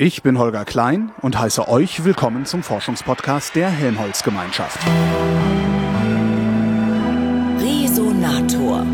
Ich 0.00 0.22
bin 0.22 0.38
Holger 0.38 0.64
Klein 0.64 1.10
und 1.22 1.36
heiße 1.36 1.66
euch 1.66 2.04
willkommen 2.04 2.46
zum 2.46 2.62
Forschungspodcast 2.62 3.56
der 3.56 3.68
Helmholtz 3.68 4.22
Gemeinschaft. 4.22 4.78
Resonator. 7.58 8.86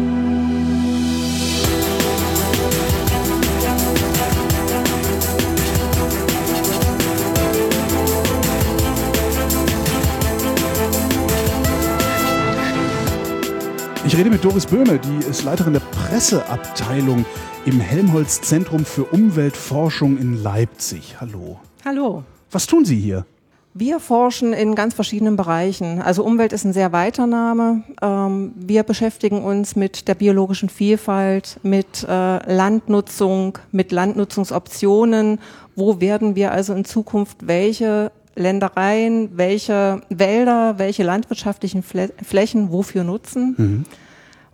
Ich 14.15 14.21
rede 14.21 14.31
mit 14.31 14.45
Doris 14.45 14.67
Böhme, 14.67 15.01
die 15.01 15.29
ist 15.29 15.43
Leiterin 15.43 15.73
der 15.73 15.81
Presseabteilung 15.81 17.25
im 17.67 17.81
Helmholtz 17.81 18.41
Zentrum 18.43 18.85
für 18.85 19.03
Umweltforschung 19.07 20.19
in 20.19 20.41
Leipzig. 20.41 21.17
Hallo. 21.21 21.59
Hallo. 21.85 22.23
Was 22.53 22.69
tun 22.69 22.85
Sie 22.85 22.95
hier? 22.95 23.27
Wir 23.75 23.99
forschen 23.99 24.53
in 24.53 24.77
ganz 24.77 24.95
verschiedenen 24.95 25.35
Bereichen. 25.35 26.01
Also 26.01 26.23
Umwelt 26.23 26.53
ist 26.53 26.63
ein 26.63 26.73
sehr 26.73 26.93
weiter 26.93 27.27
Name. 27.27 27.83
Ähm, 28.01 28.53
wir 28.55 28.85
beschäftigen 28.85 29.43
uns 29.43 29.75
mit 29.75 30.07
der 30.07 30.15
biologischen 30.15 30.69
Vielfalt, 30.69 31.59
mit 31.65 32.07
äh, 32.09 32.55
Landnutzung, 32.55 33.59
mit 33.73 33.91
Landnutzungsoptionen. 33.91 35.41
Wo 35.75 36.01
werden 36.01 36.37
wir 36.37 36.53
also 36.53 36.73
in 36.73 36.85
Zukunft 36.85 37.49
welche 37.49 38.13
Ländereien, 38.37 39.31
welche 39.35 40.03
Wälder, 40.09 40.79
welche 40.79 41.03
landwirtschaftlichen 41.03 41.83
Flächen 41.83 42.71
wofür 42.71 43.03
nutzen? 43.03 43.55
Mhm. 43.59 43.85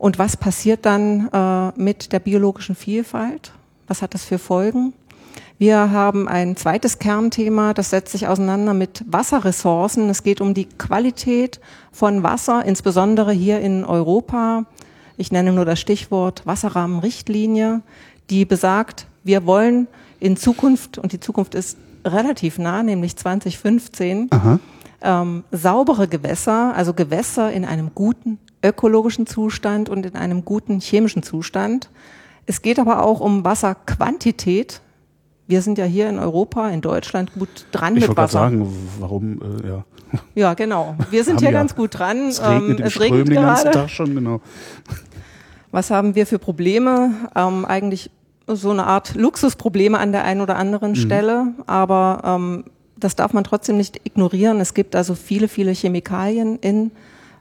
Und 0.01 0.19
was 0.19 0.35
passiert 0.35 0.87
dann 0.87 1.29
äh, 1.29 1.79
mit 1.79 2.15
der 2.15 2.21
biologischen 2.21 2.75
Vielfalt? 2.75 3.53
Was 3.87 4.01
hat 4.01 4.15
das 4.15 4.25
für 4.25 4.39
Folgen? 4.39 4.95
Wir 5.59 5.91
haben 5.91 6.27
ein 6.27 6.57
zweites 6.57 6.99
Kernthema, 6.99 7.75
das 7.75 7.91
setzt 7.91 8.13
sich 8.13 8.27
auseinander 8.27 8.73
mit 8.73 9.05
Wasserressourcen. 9.07 10.09
Es 10.09 10.23
geht 10.23 10.41
um 10.41 10.55
die 10.55 10.65
Qualität 10.65 11.61
von 11.93 12.23
Wasser, 12.23 12.65
insbesondere 12.65 13.33
hier 13.33 13.61
in 13.61 13.85
Europa. 13.85 14.65
Ich 15.19 15.33
nenne 15.33 15.53
nur 15.53 15.67
das 15.67 15.79
Stichwort 15.79 16.47
Wasserrahmenrichtlinie, 16.47 17.83
die 18.31 18.47
besagt, 18.47 19.07
wir 19.23 19.45
wollen 19.45 19.87
in 20.19 20.39
Zukunft, 20.39 20.97
und 20.97 21.13
die 21.13 21.21
Zukunft 21.21 21.55
ist 21.55 21.77
relativ 22.07 22.59
nah, 22.59 22.83
nämlich 22.83 23.19
2015, 23.19 24.31
ähm, 25.03 25.45
saubere 25.51 26.09
Gewässer, 26.09 26.73
also 26.75 26.95
Gewässer 26.95 27.53
in 27.53 27.67
einem 27.67 27.91
guten 27.95 28.39
ökologischen 28.65 29.27
Zustand 29.27 29.89
und 29.89 30.07
in 30.07 30.15
einem 30.15 30.45
guten 30.45 30.81
chemischen 30.81 31.23
Zustand. 31.23 31.91
Es 32.47 32.63
geht 32.63 32.79
aber 32.79 33.03
auch 33.03 33.21
um 33.21 33.45
Wasserquantität. 33.45 34.81
Wir 35.47 35.63
sind 35.63 35.79
ja 35.79 35.85
hier 35.85 36.09
in 36.09 36.19
Europa, 36.19 36.69
in 36.69 36.81
Deutschland 36.81 37.33
gut 37.35 37.67
dran 37.73 37.97
ich 37.97 38.07
mit 38.07 38.17
Wasser. 38.17 38.25
Ich 38.25 38.33
sagen, 38.33 38.73
warum, 38.99 39.41
äh, 39.43 39.69
ja. 39.69 39.85
Ja, 40.35 40.55
genau. 40.55 40.97
Wir 41.11 41.25
sind 41.25 41.41
hier 41.41 41.51
ja, 41.51 41.59
ganz 41.59 41.75
gut 41.75 41.99
dran. 41.99 42.29
Es 42.29 42.43
regnet, 42.43 42.81
ähm, 42.81 42.87
es 42.87 43.01
regnet 43.01 43.29
den 43.29 43.35
ganzen 43.35 43.73
Tag 43.73 43.91
schon, 43.91 44.15
genau. 44.15 44.41
Was 45.71 45.91
haben 45.91 46.15
wir 46.15 46.27
für 46.27 46.39
Probleme? 46.39 47.13
Ähm, 47.37 47.65
eigentlich 47.65 48.11
so 48.47 48.71
eine 48.71 48.87
Art 48.87 49.15
Luxusprobleme 49.15 49.99
an 49.99 50.13
der 50.13 50.25
einen 50.25 50.41
oder 50.41 50.57
anderen 50.57 50.91
mhm. 50.93 50.97
Stelle, 50.97 51.55
aber 51.67 52.23
ähm, 52.25 52.65
das 52.97 53.17
darf 53.17 53.33
man 53.33 53.45
trotzdem 53.45 53.77
nicht 53.77 54.01
ignorieren. 54.05 54.61
Es 54.61 54.75
gibt 54.75 54.97
also 54.97 55.15
viele, 55.15 55.49
viele 55.49 55.73
Chemikalien 55.73 56.59
in 56.59 56.91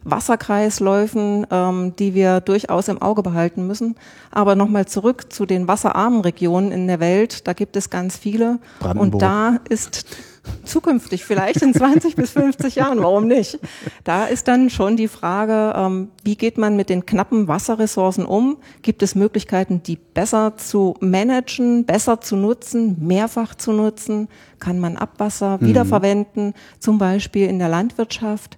Wasserkreisläufen, 0.03 1.45
ähm, 1.51 1.95
die 1.97 2.13
wir 2.13 2.41
durchaus 2.41 2.87
im 2.87 3.01
Auge 3.01 3.23
behalten 3.23 3.67
müssen. 3.67 3.95
Aber 4.31 4.55
nochmal 4.55 4.85
zurück 4.85 5.31
zu 5.31 5.45
den 5.45 5.67
wasserarmen 5.67 6.21
Regionen 6.21 6.71
in 6.71 6.87
der 6.87 6.99
Welt. 6.99 7.47
Da 7.47 7.53
gibt 7.53 7.75
es 7.75 7.89
ganz 7.89 8.17
viele. 8.17 8.59
Und 8.95 9.21
da 9.21 9.57
ist 9.69 10.05
zukünftig, 10.63 11.25
vielleicht 11.25 11.61
in 11.61 11.73
20 11.73 12.15
bis 12.15 12.31
50 12.31 12.75
Jahren, 12.75 13.01
warum 13.01 13.27
nicht? 13.27 13.59
Da 14.03 14.25
ist 14.25 14.47
dann 14.47 14.69
schon 14.69 14.97
die 14.97 15.07
Frage, 15.07 15.73
ähm, 15.75 16.09
wie 16.23 16.35
geht 16.35 16.57
man 16.57 16.75
mit 16.75 16.89
den 16.89 17.05
knappen 17.05 17.47
Wasserressourcen 17.47 18.25
um? 18.25 18.57
Gibt 18.81 19.03
es 19.03 19.15
Möglichkeiten, 19.15 19.83
die 19.83 19.97
besser 19.97 20.57
zu 20.57 20.95
managen, 20.99 21.85
besser 21.85 22.21
zu 22.21 22.35
nutzen, 22.35 22.97
mehrfach 22.99 23.55
zu 23.55 23.71
nutzen? 23.71 24.27
Kann 24.59 24.79
man 24.79 24.97
Abwasser 24.97 25.57
mhm. 25.59 25.67
wiederverwenden, 25.67 26.53
zum 26.79 26.97
Beispiel 26.97 27.47
in 27.47 27.59
der 27.59 27.69
Landwirtschaft, 27.69 28.57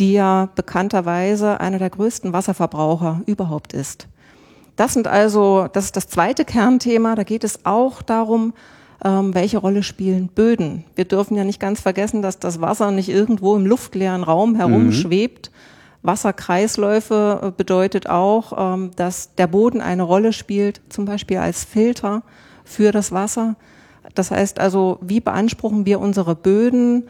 die 0.00 0.14
ja 0.14 0.48
bekannterweise 0.54 1.60
einer 1.60 1.78
der 1.78 1.90
größten 1.90 2.32
Wasserverbraucher 2.32 3.20
überhaupt 3.26 3.72
ist? 3.72 4.08
Das 4.76 4.94
sind 4.94 5.06
also, 5.06 5.68
das 5.72 5.84
ist 5.84 5.96
das 5.96 6.08
zweite 6.08 6.44
Kernthema. 6.44 7.14
Da 7.14 7.22
geht 7.22 7.44
es 7.44 7.64
auch 7.64 8.02
darum, 8.02 8.54
ähm, 9.04 9.34
welche 9.34 9.58
Rolle 9.58 9.82
spielen 9.82 10.28
Böden? 10.28 10.84
Wir 10.94 11.04
dürfen 11.04 11.36
ja 11.36 11.44
nicht 11.44 11.60
ganz 11.60 11.80
vergessen, 11.80 12.22
dass 12.22 12.38
das 12.38 12.60
Wasser 12.60 12.90
nicht 12.90 13.08
irgendwo 13.08 13.56
im 13.56 13.66
luftleeren 13.66 14.22
Raum 14.22 14.54
herumschwebt. 14.54 15.50
Mhm. 15.50 16.06
Wasserkreisläufe 16.08 17.40
äh, 17.42 17.50
bedeutet 17.50 18.08
auch, 18.08 18.74
ähm, 18.74 18.90
dass 18.96 19.34
der 19.34 19.46
Boden 19.46 19.80
eine 19.80 20.02
Rolle 20.02 20.32
spielt, 20.32 20.80
zum 20.88 21.04
Beispiel 21.04 21.38
als 21.38 21.64
Filter 21.64 22.22
für 22.64 22.92
das 22.92 23.12
Wasser. 23.12 23.56
Das 24.14 24.30
heißt 24.30 24.58
also, 24.58 24.98
wie 25.02 25.20
beanspruchen 25.20 25.86
wir 25.86 26.00
unsere 26.00 26.34
Böden 26.34 27.04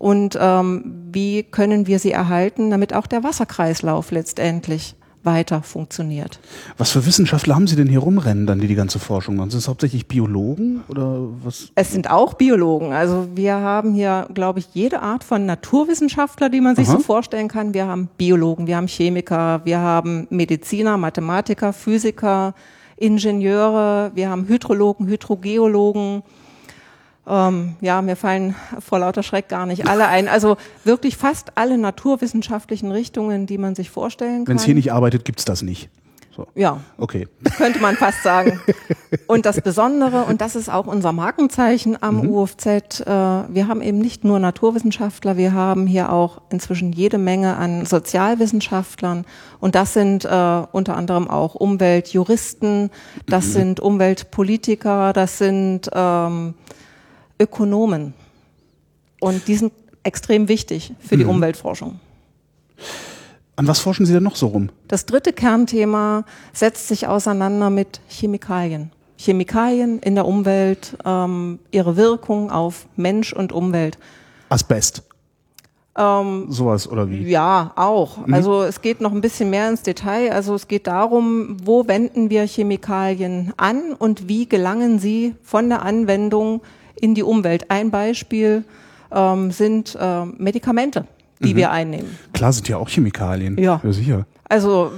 und 0.00 0.38
ähm, 0.40 1.10
wie 1.12 1.42
können 1.42 1.86
wir 1.86 1.98
sie 1.98 2.10
erhalten, 2.10 2.70
damit 2.70 2.94
auch 2.94 3.06
der 3.06 3.22
Wasserkreislauf 3.22 4.12
letztendlich 4.12 4.94
weiter 5.24 5.62
funktioniert. 5.62 6.40
Was 6.78 6.92
für 6.92 7.04
Wissenschaftler 7.04 7.54
haben 7.54 7.66
Sie 7.66 7.76
denn 7.76 7.86
hier 7.86 7.98
rumrennen, 7.98 8.46
dann 8.46 8.60
die 8.60 8.66
die 8.66 8.74
ganze 8.74 8.98
Forschung 8.98 9.36
machen? 9.36 9.50
Sind 9.50 9.58
es 9.58 9.68
hauptsächlich 9.68 10.08
Biologen 10.08 10.82
oder 10.88 11.28
was? 11.44 11.70
Es 11.74 11.92
sind 11.92 12.10
auch 12.10 12.32
Biologen. 12.32 12.94
Also 12.94 13.28
wir 13.34 13.56
haben 13.56 13.92
hier, 13.92 14.26
glaube 14.32 14.60
ich, 14.60 14.68
jede 14.72 15.02
Art 15.02 15.22
von 15.22 15.44
Naturwissenschaftler, 15.44 16.48
die 16.48 16.62
man 16.62 16.76
sich 16.76 16.88
Aha. 16.88 16.96
so 16.96 17.00
vorstellen 17.00 17.48
kann. 17.48 17.74
Wir 17.74 17.86
haben 17.86 18.08
Biologen, 18.16 18.66
wir 18.66 18.78
haben 18.78 18.88
Chemiker, 18.88 19.60
wir 19.64 19.80
haben 19.80 20.26
Mediziner, 20.30 20.96
Mathematiker, 20.96 21.74
Physiker, 21.74 22.54
Ingenieure, 22.96 24.12
wir 24.14 24.30
haben 24.30 24.48
Hydrologen, 24.48 25.06
Hydrogeologen, 25.06 26.22
ähm, 27.26 27.76
ja, 27.80 28.02
mir 28.02 28.16
fallen 28.16 28.54
vor 28.80 28.98
lauter 28.98 29.22
Schreck 29.22 29.48
gar 29.48 29.66
nicht 29.66 29.88
alle 29.88 30.08
ein. 30.08 30.28
Also 30.28 30.56
wirklich 30.84 31.16
fast 31.16 31.56
alle 31.56 31.78
naturwissenschaftlichen 31.78 32.90
Richtungen, 32.90 33.46
die 33.46 33.58
man 33.58 33.74
sich 33.74 33.90
vorstellen 33.90 34.44
kann. 34.44 34.48
Wenn 34.48 34.56
es 34.56 34.64
hier 34.64 34.74
nicht 34.74 34.92
arbeitet, 34.92 35.24
gibt's 35.24 35.44
das 35.44 35.62
nicht. 35.62 35.90
So. 36.34 36.46
Ja. 36.54 36.80
Okay. 36.96 37.28
Könnte 37.56 37.80
man 37.80 37.96
fast 37.96 38.22
sagen. 38.22 38.60
Und 39.26 39.46
das 39.46 39.60
Besondere, 39.60 40.24
und 40.24 40.40
das 40.40 40.54
ist 40.54 40.70
auch 40.70 40.86
unser 40.86 41.12
Markenzeichen 41.12 42.00
am 42.00 42.22
mhm. 42.22 42.30
UFZ, 42.30 42.66
äh, 42.66 43.04
wir 43.06 43.66
haben 43.68 43.82
eben 43.82 43.98
nicht 43.98 44.24
nur 44.24 44.38
Naturwissenschaftler, 44.38 45.36
wir 45.36 45.52
haben 45.52 45.86
hier 45.86 46.12
auch 46.12 46.40
inzwischen 46.50 46.92
jede 46.92 47.18
Menge 47.18 47.56
an 47.56 47.84
Sozialwissenschaftlern. 47.84 49.24
Und 49.58 49.74
das 49.74 49.92
sind 49.92 50.24
äh, 50.24 50.62
unter 50.72 50.96
anderem 50.96 51.28
auch 51.28 51.56
Umweltjuristen, 51.56 52.90
das 53.26 53.48
mhm. 53.48 53.52
sind 53.52 53.80
Umweltpolitiker, 53.80 55.12
das 55.12 55.38
sind 55.38 55.90
ähm, 55.92 56.54
Ökonomen. 57.40 58.14
Und 59.20 59.48
die 59.48 59.56
sind 59.56 59.72
extrem 60.02 60.48
wichtig 60.48 60.92
für 61.00 61.16
die 61.16 61.24
mhm. 61.24 61.30
Umweltforschung. 61.30 61.98
An 63.56 63.66
was 63.66 63.80
forschen 63.80 64.06
Sie 64.06 64.12
denn 64.12 64.22
noch 64.22 64.36
so 64.36 64.46
rum? 64.46 64.70
Das 64.88 65.04
dritte 65.04 65.32
Kernthema 65.32 66.24
setzt 66.52 66.88
sich 66.88 67.06
auseinander 67.06 67.68
mit 67.68 68.00
Chemikalien. 68.08 68.90
Chemikalien 69.18 69.98
in 69.98 70.14
der 70.14 70.26
Umwelt, 70.26 70.96
ähm, 71.04 71.58
ihre 71.70 71.96
Wirkung 71.96 72.50
auf 72.50 72.86
Mensch 72.96 73.34
und 73.34 73.52
Umwelt. 73.52 73.98
Asbest. 74.48 75.02
Ähm, 75.94 76.46
Sowas 76.48 76.88
oder 76.88 77.10
wie? 77.10 77.28
Ja, 77.28 77.72
auch. 77.76 78.26
Mhm. 78.26 78.32
Also 78.32 78.62
es 78.62 78.80
geht 78.80 79.02
noch 79.02 79.12
ein 79.12 79.20
bisschen 79.20 79.50
mehr 79.50 79.68
ins 79.68 79.82
Detail. 79.82 80.32
Also 80.32 80.54
es 80.54 80.66
geht 80.66 80.86
darum, 80.86 81.58
wo 81.62 81.86
wenden 81.86 82.30
wir 82.30 82.46
Chemikalien 82.46 83.52
an 83.58 83.92
und 83.98 84.26
wie 84.26 84.48
gelangen 84.48 84.98
sie 84.98 85.34
von 85.42 85.68
der 85.68 85.82
Anwendung 85.82 86.62
in 87.00 87.14
die 87.14 87.22
Umwelt. 87.22 87.70
Ein 87.70 87.90
Beispiel 87.90 88.64
ähm, 89.12 89.50
sind 89.50 89.96
äh, 90.00 90.24
Medikamente, 90.24 91.06
die 91.40 91.54
mhm. 91.54 91.56
wir 91.56 91.70
einnehmen. 91.70 92.18
Klar, 92.32 92.52
sind 92.52 92.68
ja 92.68 92.76
auch 92.76 92.88
Chemikalien. 92.88 93.58
Ja. 93.58 93.80
ja 93.82 93.92
sicher. 93.92 94.26
Also 94.48 94.92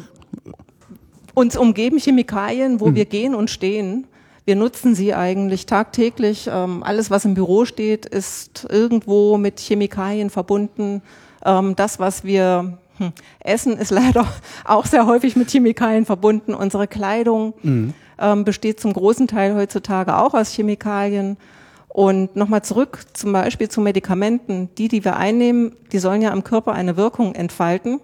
uns 1.34 1.56
umgeben 1.56 1.98
Chemikalien, 1.98 2.80
wo 2.80 2.88
mhm. 2.88 2.94
wir 2.94 3.04
gehen 3.04 3.34
und 3.34 3.50
stehen. 3.50 4.06
Wir 4.44 4.56
nutzen 4.56 4.94
sie 4.94 5.14
eigentlich 5.14 5.66
tagtäglich. 5.66 6.48
Ähm, 6.52 6.82
alles, 6.82 7.10
was 7.10 7.24
im 7.24 7.34
Büro 7.34 7.64
steht, 7.64 8.06
ist 8.06 8.66
irgendwo 8.68 9.38
mit 9.38 9.60
Chemikalien 9.60 10.30
verbunden. 10.30 11.02
Ähm, 11.44 11.76
das, 11.76 12.00
was 12.00 12.24
wir 12.24 12.78
hm, 12.98 13.12
essen, 13.40 13.76
ist 13.78 13.90
leider 13.92 14.26
auch 14.64 14.86
sehr 14.86 15.06
häufig 15.06 15.36
mit 15.36 15.50
Chemikalien 15.50 16.04
verbunden. 16.06 16.54
Unsere 16.54 16.88
Kleidung 16.88 17.54
mhm. 17.62 17.94
ähm, 18.18 18.44
besteht 18.44 18.80
zum 18.80 18.92
großen 18.92 19.28
Teil 19.28 19.54
heutzutage 19.54 20.16
auch 20.16 20.34
aus 20.34 20.52
Chemikalien. 20.52 21.36
Und 21.92 22.36
nochmal 22.36 22.62
zurück 22.62 23.00
zum 23.12 23.34
Beispiel 23.34 23.68
zu 23.68 23.82
Medikamenten. 23.82 24.70
Die, 24.78 24.88
die 24.88 25.04
wir 25.04 25.16
einnehmen, 25.16 25.76
die 25.92 25.98
sollen 25.98 26.22
ja 26.22 26.32
im 26.32 26.42
Körper 26.42 26.72
eine 26.72 26.96
Wirkung 26.96 27.34
entfalten. 27.34 28.00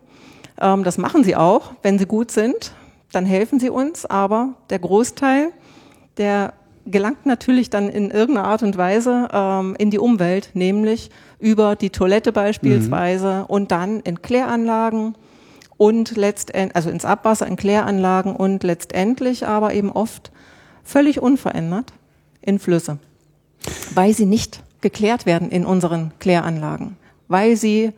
Ähm, 0.61 0.85
das 0.85 0.99
machen 0.99 1.25
sie 1.25 1.37
auch. 1.37 1.73
Wenn 1.83 1.99
sie 1.99 2.05
gut 2.05 2.31
sind, 2.31 2.73
dann 3.13 3.25
helfen 3.25 3.59
sie 3.59 3.71
uns. 3.71 4.05
Aber 4.05 4.57
der 4.69 4.79
Großteil, 4.79 5.53
der 6.19 6.53
gelangt 6.85 7.25
natürlich 7.25 7.71
dann 7.71 7.89
in 7.89 8.11
irgendeiner 8.11 8.47
Art 8.47 8.63
und 8.63 8.77
Weise 8.77 9.29
ähm, 9.33 9.75
in 9.79 9.91
die 9.91 9.99
Umwelt, 9.99 10.51
nämlich 10.53 11.11
über 11.39 11.75
die 11.75 11.91
Toilette 11.91 12.31
beispielsweise 12.31 13.41
mhm. 13.41 13.45
und 13.47 13.71
dann 13.71 14.01
in 14.01 14.21
Kläranlagen 14.21 15.15
und 15.79 16.17
letztendlich, 16.17 16.77
also 16.77 16.91
ins 16.91 17.07
Abwasser, 17.07 17.47
in 17.47 17.57
Kläranlagen 17.57 18.37
und 18.37 18.65
letztendlich 18.65 19.47
aber 19.47 19.73
eben 19.73 19.91
oft 19.91 20.31
völlig 20.83 21.21
unverändert 21.21 21.93
in 22.43 22.59
Flüsse, 22.59 22.99
weil 23.95 24.15
sie 24.15 24.27
nicht 24.27 24.63
geklärt 24.81 25.27
werden 25.27 25.51
in 25.51 25.65
unseren 25.65 26.13
Kläranlagen, 26.19 26.97
weil 27.29 27.57
sie 27.57 27.93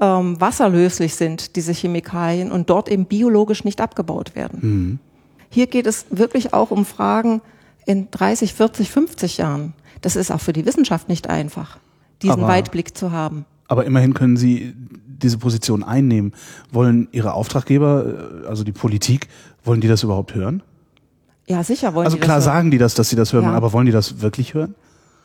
ähm, 0.00 0.40
wasserlöslich 0.40 1.14
sind, 1.14 1.56
diese 1.56 1.72
Chemikalien, 1.72 2.50
und 2.52 2.70
dort 2.70 2.88
eben 2.88 3.04
biologisch 3.04 3.64
nicht 3.64 3.80
abgebaut 3.80 4.34
werden. 4.34 4.58
Mhm. 4.62 4.98
Hier 5.50 5.66
geht 5.66 5.86
es 5.86 6.06
wirklich 6.10 6.54
auch 6.54 6.70
um 6.70 6.84
Fragen 6.84 7.42
in 7.84 8.08
30, 8.10 8.54
40, 8.54 8.90
50 8.90 9.38
Jahren. 9.38 9.74
Das 10.00 10.16
ist 10.16 10.30
auch 10.30 10.40
für 10.40 10.52
die 10.52 10.64
Wissenschaft 10.64 11.08
nicht 11.08 11.28
einfach, 11.28 11.78
diesen 12.22 12.40
aber, 12.40 12.48
Weitblick 12.48 12.96
zu 12.96 13.10
haben. 13.10 13.44
Aber 13.68 13.84
immerhin 13.84 14.14
können 14.14 14.36
Sie 14.36 14.74
diese 15.06 15.38
Position 15.38 15.82
einnehmen. 15.82 16.32
Wollen 16.72 17.08
Ihre 17.12 17.34
Auftraggeber, 17.34 18.42
äh, 18.44 18.46
also 18.46 18.64
die 18.64 18.72
Politik, 18.72 19.28
wollen 19.64 19.80
die 19.80 19.88
das 19.88 20.02
überhaupt 20.02 20.34
hören? 20.34 20.62
Ja, 21.46 21.62
sicher 21.64 21.94
wollen 21.94 22.06
also 22.06 22.16
die 22.16 22.20
das. 22.20 22.30
Also 22.30 22.42
klar 22.42 22.54
sagen 22.54 22.70
die 22.70 22.78
das, 22.78 22.94
dass 22.94 23.10
sie 23.10 23.16
das 23.16 23.32
hören, 23.32 23.44
ja. 23.44 23.52
aber 23.52 23.72
wollen 23.72 23.86
die 23.86 23.92
das 23.92 24.20
wirklich 24.22 24.54
hören? 24.54 24.74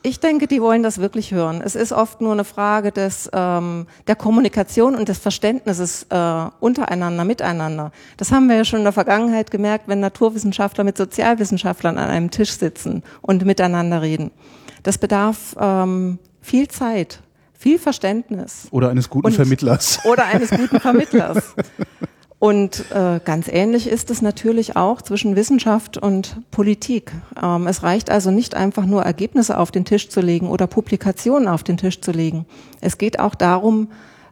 Ich 0.05 0.19
denke, 0.19 0.45
die 0.45 0.61
wollen 0.61 0.83
das 0.83 0.99
wirklich 0.99 1.31
hören. 1.31 1.61
Es 1.65 1.75
ist 1.75 1.91
oft 1.91 2.21
nur 2.21 2.33
eine 2.33 2.43
Frage 2.43 2.91
des, 2.91 3.27
ähm, 3.33 3.87
der 4.05 4.15
Kommunikation 4.15 4.93
und 4.93 5.09
des 5.09 5.17
Verständnisses 5.17 6.05
äh, 6.11 6.45
untereinander, 6.59 7.23
miteinander. 7.23 7.91
Das 8.15 8.31
haben 8.31 8.47
wir 8.47 8.55
ja 8.55 8.65
schon 8.65 8.79
in 8.79 8.85
der 8.85 8.93
Vergangenheit 8.93 9.49
gemerkt, 9.49 9.87
wenn 9.87 10.01
Naturwissenschaftler 10.01 10.83
mit 10.83 10.95
Sozialwissenschaftlern 10.95 11.97
an 11.97 12.11
einem 12.11 12.29
Tisch 12.29 12.51
sitzen 12.51 13.01
und 13.23 13.45
miteinander 13.45 14.03
reden. 14.03 14.29
Das 14.83 14.99
bedarf 14.99 15.55
ähm, 15.59 16.19
viel 16.39 16.67
Zeit, 16.67 17.23
viel 17.57 17.79
Verständnis. 17.79 18.67
Oder 18.69 18.89
eines 18.89 19.09
guten 19.09 19.25
und, 19.25 19.33
Vermittlers. 19.33 20.01
Oder 20.05 20.25
eines 20.25 20.51
guten 20.51 20.79
Vermittlers. 20.79 21.55
Und 22.37 22.91
äh, 22.91 23.21
ganz 23.23 23.47
ähnlich 23.47 23.87
ist 23.87 24.11
es 24.11 24.21
natürlich 24.21 24.75
auch 24.75 25.01
zwischen 25.01 25.35
Wissenschaft 25.35 25.97
und 25.97 26.41
Politik. 26.51 27.13
Ähm, 27.41 27.65
es 27.67 27.81
reicht 27.81 28.09
also 28.09 28.29
nicht 28.29 28.55
einfach 28.55 28.85
nur 28.85 29.03
Ergebnisse 29.03 29.57
auf 29.57 29.71
den 29.71 29.85
Tisch 29.85 30.09
zu 30.09 30.21
legen 30.21 30.49
oder 30.49 30.67
Publikationen 30.67 31.47
auf 31.47 31.63
den 31.63 31.77
Tisch 31.77 32.01
zu 32.01 32.11
legen. 32.11 32.45
Es 32.81 32.97
geht 32.97 33.19
auch 33.19 33.35
darum, 33.35 33.87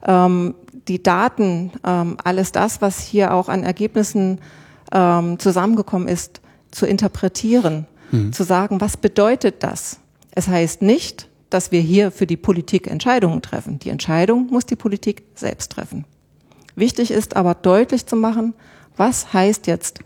ähm, 0.06 0.54
die 0.88 1.02
Daten, 1.02 1.72
ähm, 1.86 2.18
alles 2.24 2.52
das, 2.52 2.82
was 2.82 3.00
hier 3.00 3.34
auch 3.34 3.48
an 3.48 3.64
Ergebnissen 3.64 4.40
ähm, 4.92 5.40
zusammengekommen 5.40 6.10
ist, 6.10 6.42
zu 6.72 6.86
interpretieren, 6.86 7.88
mhm. 8.12 8.34
zu 8.34 8.44
sagen, 8.44 8.82
was 8.82 8.98
bedeutet 8.98 9.64
das? 9.64 10.00
Es 10.32 10.48
heißt 10.48 10.82
nicht, 10.82 11.30
dass 11.50 11.72
wir 11.72 11.82
hier 11.82 12.12
für 12.12 12.28
die 12.28 12.38
Politik 12.38 12.88
Entscheidungen 12.88 13.42
treffen. 13.42 13.80
Die 13.80 13.90
Entscheidung 13.90 14.48
muss 14.48 14.66
die 14.66 14.76
Politik 14.76 15.24
selbst 15.36 15.72
treffen. 15.72 16.06
Wichtig 16.76 17.12
ist 17.12 17.36
aber 17.36 17.54
deutlich 17.54 18.06
zu 18.06 18.16
machen, 18.16 18.54
was 18.98 19.34
heißt 19.34 19.68
jetzt 19.68 20.00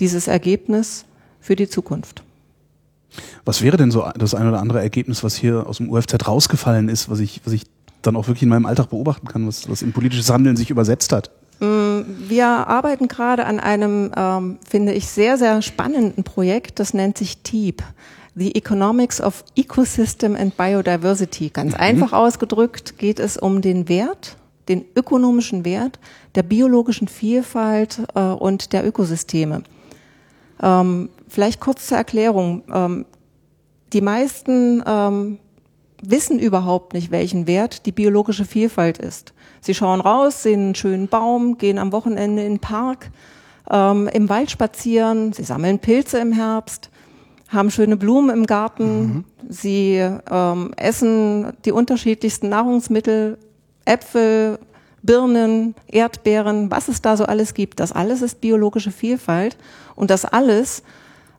dieses 0.00 0.28
Ergebnis 0.28 1.04
für 1.40 1.56
die 1.56 1.68
Zukunft. 1.68 2.22
Was 3.44 3.62
wäre 3.62 3.76
denn 3.76 3.90
so 3.90 4.08
das 4.16 4.34
ein 4.34 4.46
oder 4.46 4.60
andere 4.60 4.80
Ergebnis, 4.80 5.24
was 5.24 5.34
hier 5.34 5.66
aus 5.66 5.78
dem 5.78 5.90
UFZ 5.90 6.26
rausgefallen 6.26 6.88
ist, 6.88 7.08
was 7.08 7.20
ich, 7.20 7.40
was 7.44 7.52
ich 7.52 7.64
dann 8.02 8.16
auch 8.16 8.26
wirklich 8.26 8.42
in 8.42 8.48
meinem 8.48 8.66
Alltag 8.66 8.90
beobachten 8.90 9.26
kann, 9.26 9.46
was, 9.46 9.68
was 9.68 9.82
in 9.82 9.92
politisches 9.92 10.30
Handeln 10.30 10.56
sich 10.56 10.70
übersetzt 10.70 11.12
hat? 11.12 11.30
Mm, 11.60 12.02
wir 12.28 12.46
arbeiten 12.46 13.08
gerade 13.08 13.46
an 13.46 13.58
einem, 13.60 14.12
ähm, 14.14 14.58
finde 14.68 14.92
ich, 14.92 15.08
sehr, 15.08 15.38
sehr 15.38 15.62
spannenden 15.62 16.22
Projekt, 16.22 16.78
das 16.78 16.94
nennt 16.94 17.18
sich 17.18 17.38
TEEP. 17.38 17.82
The 18.34 18.54
Economics 18.54 19.20
of 19.20 19.42
Ecosystem 19.56 20.36
and 20.36 20.56
Biodiversity. 20.56 21.48
Ganz 21.48 21.72
mhm. 21.72 21.80
einfach 21.80 22.12
ausgedrückt 22.12 22.96
geht 22.96 23.18
es 23.18 23.36
um 23.36 23.62
den 23.62 23.88
Wert 23.88 24.36
den 24.68 24.84
ökonomischen 24.94 25.64
Wert 25.64 25.98
der 26.34 26.42
biologischen 26.42 27.08
Vielfalt 27.08 28.00
äh, 28.14 28.20
und 28.20 28.72
der 28.72 28.86
Ökosysteme. 28.86 29.62
Ähm, 30.62 31.08
vielleicht 31.28 31.60
kurz 31.60 31.86
zur 31.86 31.98
Erklärung. 31.98 32.62
Ähm, 32.72 33.06
die 33.92 34.00
meisten 34.00 34.82
ähm, 34.86 35.38
wissen 36.02 36.38
überhaupt 36.38 36.94
nicht, 36.94 37.10
welchen 37.10 37.46
Wert 37.46 37.86
die 37.86 37.92
biologische 37.92 38.44
Vielfalt 38.44 38.98
ist. 38.98 39.32
Sie 39.60 39.74
schauen 39.74 40.00
raus, 40.00 40.42
sehen 40.42 40.60
einen 40.60 40.74
schönen 40.74 41.08
Baum, 41.08 41.58
gehen 41.58 41.78
am 41.78 41.92
Wochenende 41.92 42.42
in 42.42 42.54
den 42.54 42.60
Park, 42.60 43.10
ähm, 43.70 44.08
im 44.12 44.28
Wald 44.28 44.50
spazieren, 44.50 45.32
sie 45.32 45.42
sammeln 45.42 45.78
Pilze 45.78 46.18
im 46.18 46.32
Herbst, 46.32 46.90
haben 47.48 47.70
schöne 47.70 47.96
Blumen 47.96 48.30
im 48.30 48.46
Garten, 48.46 49.00
mhm. 49.00 49.24
sie 49.48 49.96
ähm, 50.30 50.72
essen 50.76 51.52
die 51.64 51.72
unterschiedlichsten 51.72 52.50
Nahrungsmittel 52.50 53.38
Äpfel, 53.88 54.58
Birnen, 55.02 55.74
Erdbeeren, 55.86 56.70
was 56.70 56.88
es 56.88 57.00
da 57.02 57.16
so 57.16 57.24
alles 57.24 57.54
gibt. 57.54 57.80
Das 57.80 57.92
alles 57.92 58.22
ist 58.22 58.40
biologische 58.40 58.90
Vielfalt 58.90 59.56
und 59.94 60.10
das 60.10 60.24
alles 60.24 60.82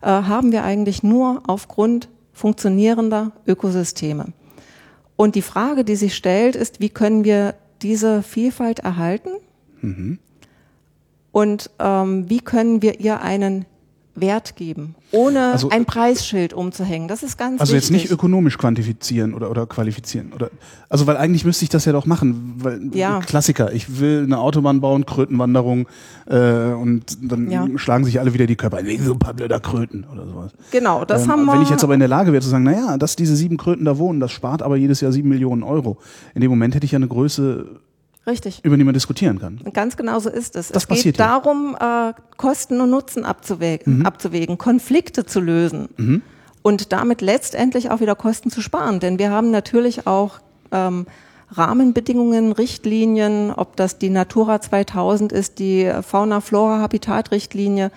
äh, 0.02 0.08
haben 0.08 0.52
wir 0.52 0.64
eigentlich 0.64 1.04
nur 1.04 1.44
aufgrund 1.48 2.10
funktionierender 2.34 3.32
Ökosysteme. 3.46 4.28
Und 5.16 5.36
die 5.36 5.42
Frage, 5.42 5.84
die 5.84 5.98
sich 5.98 6.16
stellt, 6.16 6.56
ist, 6.56 6.80
wie 6.80 6.90
können 6.90 7.26
wir 7.26 7.56
diese 7.82 8.24
Vielfalt 8.24 8.80
erhalten? 8.80 9.32
Mhm. 9.82 10.20
Und 11.32 11.70
ähm, 11.80 12.30
wie 12.30 12.40
können 12.40 12.82
wir 12.82 13.00
ihr 13.02 13.22
einen 13.22 13.66
Wert 14.22 14.56
geben, 14.56 14.96
ohne 15.12 15.52
also, 15.54 15.70
ein 15.70 15.86
Preisschild 15.86 16.54
umzuhängen. 16.54 17.08
Das 17.08 17.24
ist 17.24 17.38
ganz 17.38 17.60
Also 17.62 17.74
wichtig. 17.74 17.90
jetzt 17.90 18.04
nicht 18.04 18.12
ökonomisch 18.12 18.58
quantifizieren 18.58 19.34
oder, 19.34 19.50
oder 19.50 19.66
qualifizieren. 19.66 20.34
Oder, 20.34 20.50
also 20.90 21.08
weil 21.08 21.18
eigentlich 21.18 21.46
müsste 21.46 21.64
ich 21.64 21.70
das 21.70 21.86
ja 21.86 21.92
doch 21.92 22.06
machen. 22.06 22.56
Weil, 22.58 22.82
ja. 22.94 23.20
Klassiker, 23.20 23.74
ich 23.74 24.00
will 24.00 24.24
eine 24.24 24.40
Autobahn 24.40 24.82
bauen, 24.82 25.06
Krötenwanderung 25.06 25.88
äh, 26.28 26.72
und 26.74 27.18
dann 27.22 27.50
ja. 27.50 27.68
schlagen 27.76 28.06
sich 28.06 28.20
alle 28.20 28.34
wieder 28.34 28.48
die 28.48 28.56
Körper. 28.56 28.82
Nee, 28.82 28.98
so 28.98 29.14
ein 29.14 29.20
paar 29.20 29.34
blöder 29.34 29.60
Kröten 29.60 30.06
oder 30.12 30.26
sowas. 30.26 30.52
Genau, 30.72 31.06
das 31.06 31.24
ähm, 31.24 31.32
haben 31.32 31.46
wir. 31.46 31.54
Wenn 31.54 31.62
ich 31.62 31.70
jetzt 31.70 31.84
aber 31.84 31.94
in 31.94 32.00
der 32.00 32.10
Lage 32.10 32.32
wäre 32.32 32.42
zu 32.42 32.50
sagen, 32.50 32.64
naja, 32.64 32.98
dass 32.98 33.16
diese 33.16 33.36
sieben 33.36 33.58
Kröten 33.58 33.86
da 33.86 33.98
wohnen, 33.98 34.20
das 34.20 34.32
spart 34.32 34.62
aber 34.62 34.78
jedes 34.78 35.02
Jahr 35.02 35.12
sieben 35.12 35.30
Millionen 35.30 35.64
Euro. 35.64 35.98
In 36.36 36.42
dem 36.42 36.50
Moment 36.50 36.76
hätte 36.76 36.86
ich 36.86 36.92
ja 36.92 36.98
eine 36.98 37.08
Größe 37.08 37.80
Richtig. 38.30 38.62
Über 38.64 38.78
die 38.78 38.84
man 38.84 38.94
diskutieren 38.94 39.40
kann. 39.40 39.60
Ganz 39.74 39.98
genau 39.98 40.20
so 40.20 40.30
ist 40.30 40.56
es. 40.56 40.68
Das 40.70 40.84
es 40.84 40.88
passiert 40.88 41.16
geht 41.16 41.20
darum, 41.20 41.76
äh, 41.80 42.14
Kosten 42.38 42.80
und 42.80 42.92
Nutzen 42.92 43.26
abzuwägen, 43.26 44.00
mhm. 44.00 44.06
abzuwägen, 44.06 44.58
Konflikte 44.58 45.26
zu 45.26 45.40
lösen 45.40 45.90
mhm. 45.98 46.22
und 46.62 46.92
damit 46.92 47.22
letztendlich 47.22 47.90
auch 47.90 48.02
wieder 48.02 48.16
Kosten 48.16 48.52
zu 48.52 48.62
sparen. 48.62 49.00
Denn 49.00 49.18
wir 49.18 49.32
haben 49.32 49.50
natürlich 49.50 50.06
auch 50.06 50.40
ähm, 50.72 51.08
Rahmenbedingungen, 51.52 52.52
Richtlinien, 52.52 53.52
ob 53.52 53.76
das 53.76 53.98
die 53.98 54.12
Natura 54.12 54.62
2000 54.62 55.32
ist, 55.32 55.58
die 55.58 55.92
Fauna-Flora-Habitat-Richtlinie. 56.02 57.92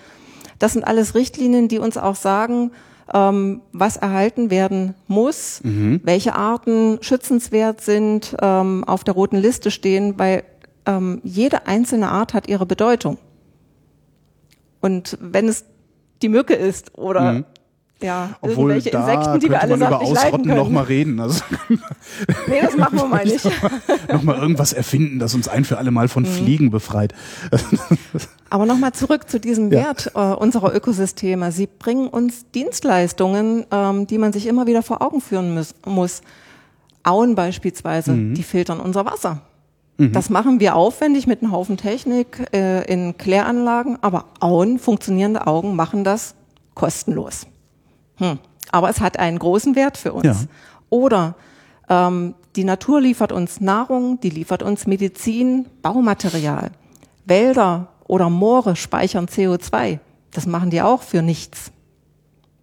Das 0.57 0.73
sind 0.73 0.83
alles 0.83 1.13
Richtlinien, 1.13 1.67
die 1.67 1.77
uns 1.77 1.97
auch 1.97 2.15
sagen, 2.15 2.71
ähm, 3.13 3.61
was 3.71 3.97
erhalten 3.97 4.49
werden 4.49 4.95
muss, 5.07 5.61
mhm. 5.63 6.01
welche 6.03 6.35
Arten 6.35 6.97
schützenswert 7.01 7.81
sind, 7.81 8.35
ähm, 8.41 8.83
auf 8.83 9.03
der 9.03 9.13
roten 9.13 9.37
Liste 9.37 9.71
stehen, 9.71 10.17
weil 10.17 10.43
ähm, 10.85 11.21
jede 11.23 11.67
einzelne 11.67 12.09
Art 12.09 12.33
hat 12.33 12.47
ihre 12.47 12.65
Bedeutung. 12.65 13.17
Und 14.81 15.17
wenn 15.21 15.47
es 15.47 15.65
die 16.21 16.29
Mücke 16.29 16.55
ist 16.55 16.97
oder 16.97 17.33
mhm. 17.33 17.45
Ja, 18.03 18.31
Obwohl 18.41 18.71
irgendwelche 18.71 18.91
da 18.91 18.99
Insekten, 18.99 19.39
die 19.39 19.49
wir 19.49 19.61
alle 19.61 19.77
man 19.77 19.87
über 19.87 20.01
Ausrotten 20.01 20.55
noch 20.55 20.69
mal 20.69 20.83
reden. 20.83 21.19
Also 21.19 21.41
nee, 22.47 22.59
das 22.61 22.75
machen 22.75 22.97
wir 22.97 23.07
mal 23.07 23.25
nicht. 23.25 23.49
noch 24.11 24.23
mal 24.23 24.37
irgendwas 24.37 24.73
erfinden, 24.73 25.19
das 25.19 25.33
uns 25.33 25.47
ein 25.47 25.63
für 25.63 25.77
alle 25.77 25.91
Mal 25.91 26.09
von 26.09 26.23
mhm. 26.23 26.27
Fliegen 26.27 26.69
befreit. 26.69 27.13
Aber 28.49 28.65
noch 28.65 28.77
mal 28.77 28.91
zurück 28.91 29.29
zu 29.29 29.39
diesem 29.39 29.71
ja. 29.71 29.85
Wert 29.85 30.11
äh, 30.15 30.19
unserer 30.19 30.75
Ökosysteme. 30.75 31.51
Sie 31.51 31.67
bringen 31.67 32.07
uns 32.07 32.45
Dienstleistungen, 32.51 33.65
ähm, 33.71 34.05
die 34.05 34.17
man 34.17 34.33
sich 34.33 34.47
immer 34.47 34.67
wieder 34.67 34.83
vor 34.83 35.01
Augen 35.01 35.21
führen 35.21 35.53
muss. 35.53 35.73
muss. 35.85 36.21
Auen 37.03 37.35
beispielsweise, 37.35 38.11
mhm. 38.11 38.33
die 38.33 38.43
filtern 38.43 38.79
unser 38.79 39.05
Wasser. 39.05 39.41
Mhm. 39.97 40.11
Das 40.11 40.29
machen 40.29 40.59
wir 40.59 40.75
aufwendig 40.75 41.27
mit 41.27 41.41
einem 41.41 41.51
Haufen 41.51 41.77
Technik 41.77 42.47
äh, 42.53 42.83
in 42.91 43.17
Kläranlagen, 43.17 43.97
aber 44.01 44.25
Auen, 44.39 44.79
funktionierende 44.79 45.47
Augen 45.47 45.75
machen 45.75 46.03
das 46.03 46.35
kostenlos. 46.73 47.47
Hm. 48.17 48.39
Aber 48.71 48.89
es 48.89 48.99
hat 49.01 49.19
einen 49.19 49.39
großen 49.39 49.75
Wert 49.75 49.97
für 49.97 50.13
uns. 50.13 50.25
Ja. 50.25 50.35
Oder 50.89 51.35
ähm, 51.89 52.35
die 52.55 52.63
Natur 52.63 53.01
liefert 53.01 53.31
uns 53.31 53.59
Nahrung, 53.61 54.19
die 54.21 54.29
liefert 54.29 54.63
uns 54.63 54.87
Medizin, 54.87 55.65
Baumaterial. 55.81 56.71
Wälder 57.25 57.87
oder 58.07 58.29
Moore 58.29 58.75
speichern 58.75 59.25
CO2. 59.27 59.99
Das 60.31 60.45
machen 60.45 60.69
die 60.69 60.81
auch 60.81 61.01
für 61.01 61.21
nichts. 61.21 61.71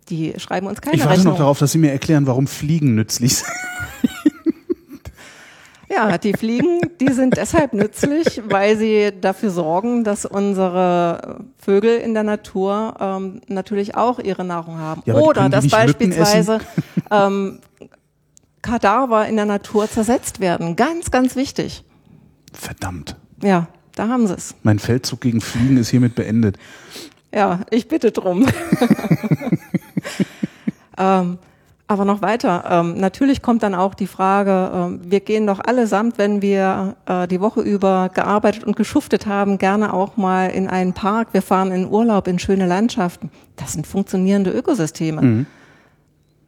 Die 0.09 0.35
schreiben 0.38 0.66
uns 0.66 0.80
keine 0.80 0.97
Ich 0.97 1.02
warte 1.02 1.14
Rechnung. 1.19 1.35
noch 1.35 1.38
darauf, 1.38 1.59
dass 1.59 1.73
Sie 1.73 1.78
mir 1.78 1.92
erklären, 1.92 2.26
warum 2.26 2.47
Fliegen 2.47 2.95
nützlich 2.95 3.37
sind. 3.38 3.49
Ja, 5.92 6.18
die 6.18 6.35
Fliegen, 6.35 6.80
die 7.00 7.12
sind 7.12 7.37
deshalb 7.37 7.73
nützlich, 7.73 8.40
weil 8.44 8.76
sie 8.76 9.11
dafür 9.20 9.50
sorgen, 9.50 10.04
dass 10.04 10.25
unsere 10.25 11.44
Vögel 11.59 11.99
in 11.99 12.14
der 12.14 12.23
Natur 12.23 12.94
ähm, 13.00 13.40
natürlich 13.49 13.97
auch 13.97 14.20
ihre 14.20 14.44
Nahrung 14.44 14.78
haben. 14.78 15.02
Ja, 15.04 15.14
Oder 15.16 15.49
dass 15.49 15.66
beispielsweise 15.66 16.61
ähm, 17.11 17.59
Kadaver 18.62 19.26
in 19.26 19.35
der 19.35 19.47
Natur 19.47 19.90
zersetzt 19.90 20.38
werden. 20.38 20.76
Ganz, 20.76 21.11
ganz 21.11 21.35
wichtig. 21.35 21.82
Verdammt. 22.52 23.16
Ja, 23.42 23.66
da 23.97 24.06
haben 24.06 24.28
sie 24.28 24.35
es. 24.35 24.54
Mein 24.62 24.78
Feldzug 24.78 25.20
gegen 25.20 25.40
Fliegen 25.40 25.76
ist 25.76 25.88
hiermit 25.88 26.14
beendet. 26.14 26.56
Ja, 27.35 27.62
ich 27.70 27.88
bitte 27.88 28.12
drum. 28.12 28.47
ähm, 30.99 31.38
aber 31.90 32.04
noch 32.04 32.23
weiter. 32.23 32.64
Ähm, 32.70 32.94
natürlich 32.99 33.42
kommt 33.42 33.64
dann 33.64 33.75
auch 33.75 33.94
die 33.94 34.06
Frage, 34.06 34.70
ähm, 34.73 35.00
wir 35.02 35.18
gehen 35.18 35.49
doch 35.49 35.59
allesamt, 35.59 36.18
wenn 36.18 36.40
wir 36.40 36.94
äh, 37.06 37.26
die 37.26 37.40
Woche 37.40 37.62
über 37.62 38.11
gearbeitet 38.14 38.62
und 38.62 38.76
geschuftet 38.76 39.26
haben, 39.26 39.59
gerne 39.59 39.92
auch 39.92 40.16
mal 40.16 40.50
in 40.50 40.68
einen 40.68 40.92
Park. 40.92 41.28
Wir 41.32 41.42
fahren 41.42 41.73
in 41.73 41.90
Urlaub 41.90 42.28
in 42.28 42.38
schöne 42.38 42.66
Landschaften. 42.66 43.32
Das 43.56 43.73
sind 43.73 43.88
funktionierende 43.88 44.52
Ökosysteme. 44.52 45.20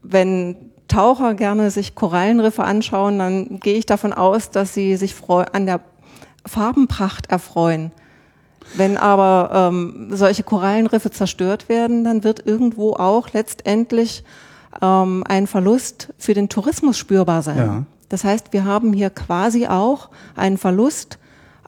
Wenn 0.04 0.56
Taucher 0.86 1.34
gerne 1.34 1.72
sich 1.72 1.96
Korallenriffe 1.96 2.62
anschauen, 2.62 3.18
dann 3.18 3.58
gehe 3.58 3.74
ich 3.74 3.86
davon 3.86 4.12
aus, 4.12 4.50
dass 4.50 4.74
sie 4.74 4.94
sich 4.94 5.12
an 5.52 5.66
der 5.66 5.80
Farbenpracht 6.46 7.32
erfreuen. 7.32 7.90
Wenn 8.76 8.96
aber 8.96 9.70
ähm, 9.72 10.10
solche 10.12 10.44
Korallenriffe 10.44 11.10
zerstört 11.10 11.68
werden, 11.68 12.04
dann 12.04 12.22
wird 12.22 12.46
irgendwo 12.46 12.92
auch 12.92 13.32
letztendlich 13.32 14.22
ähm, 14.80 15.24
ein 15.28 15.46
Verlust 15.46 16.12
für 16.18 16.34
den 16.34 16.48
Tourismus 16.48 16.96
spürbar 16.98 17.42
sein. 17.42 17.56
Ja. 17.56 17.82
Das 18.08 18.24
heißt, 18.24 18.52
wir 18.52 18.64
haben 18.64 18.92
hier 18.92 19.10
quasi 19.10 19.66
auch 19.66 20.10
einen 20.36 20.58
Verlust 20.58 21.18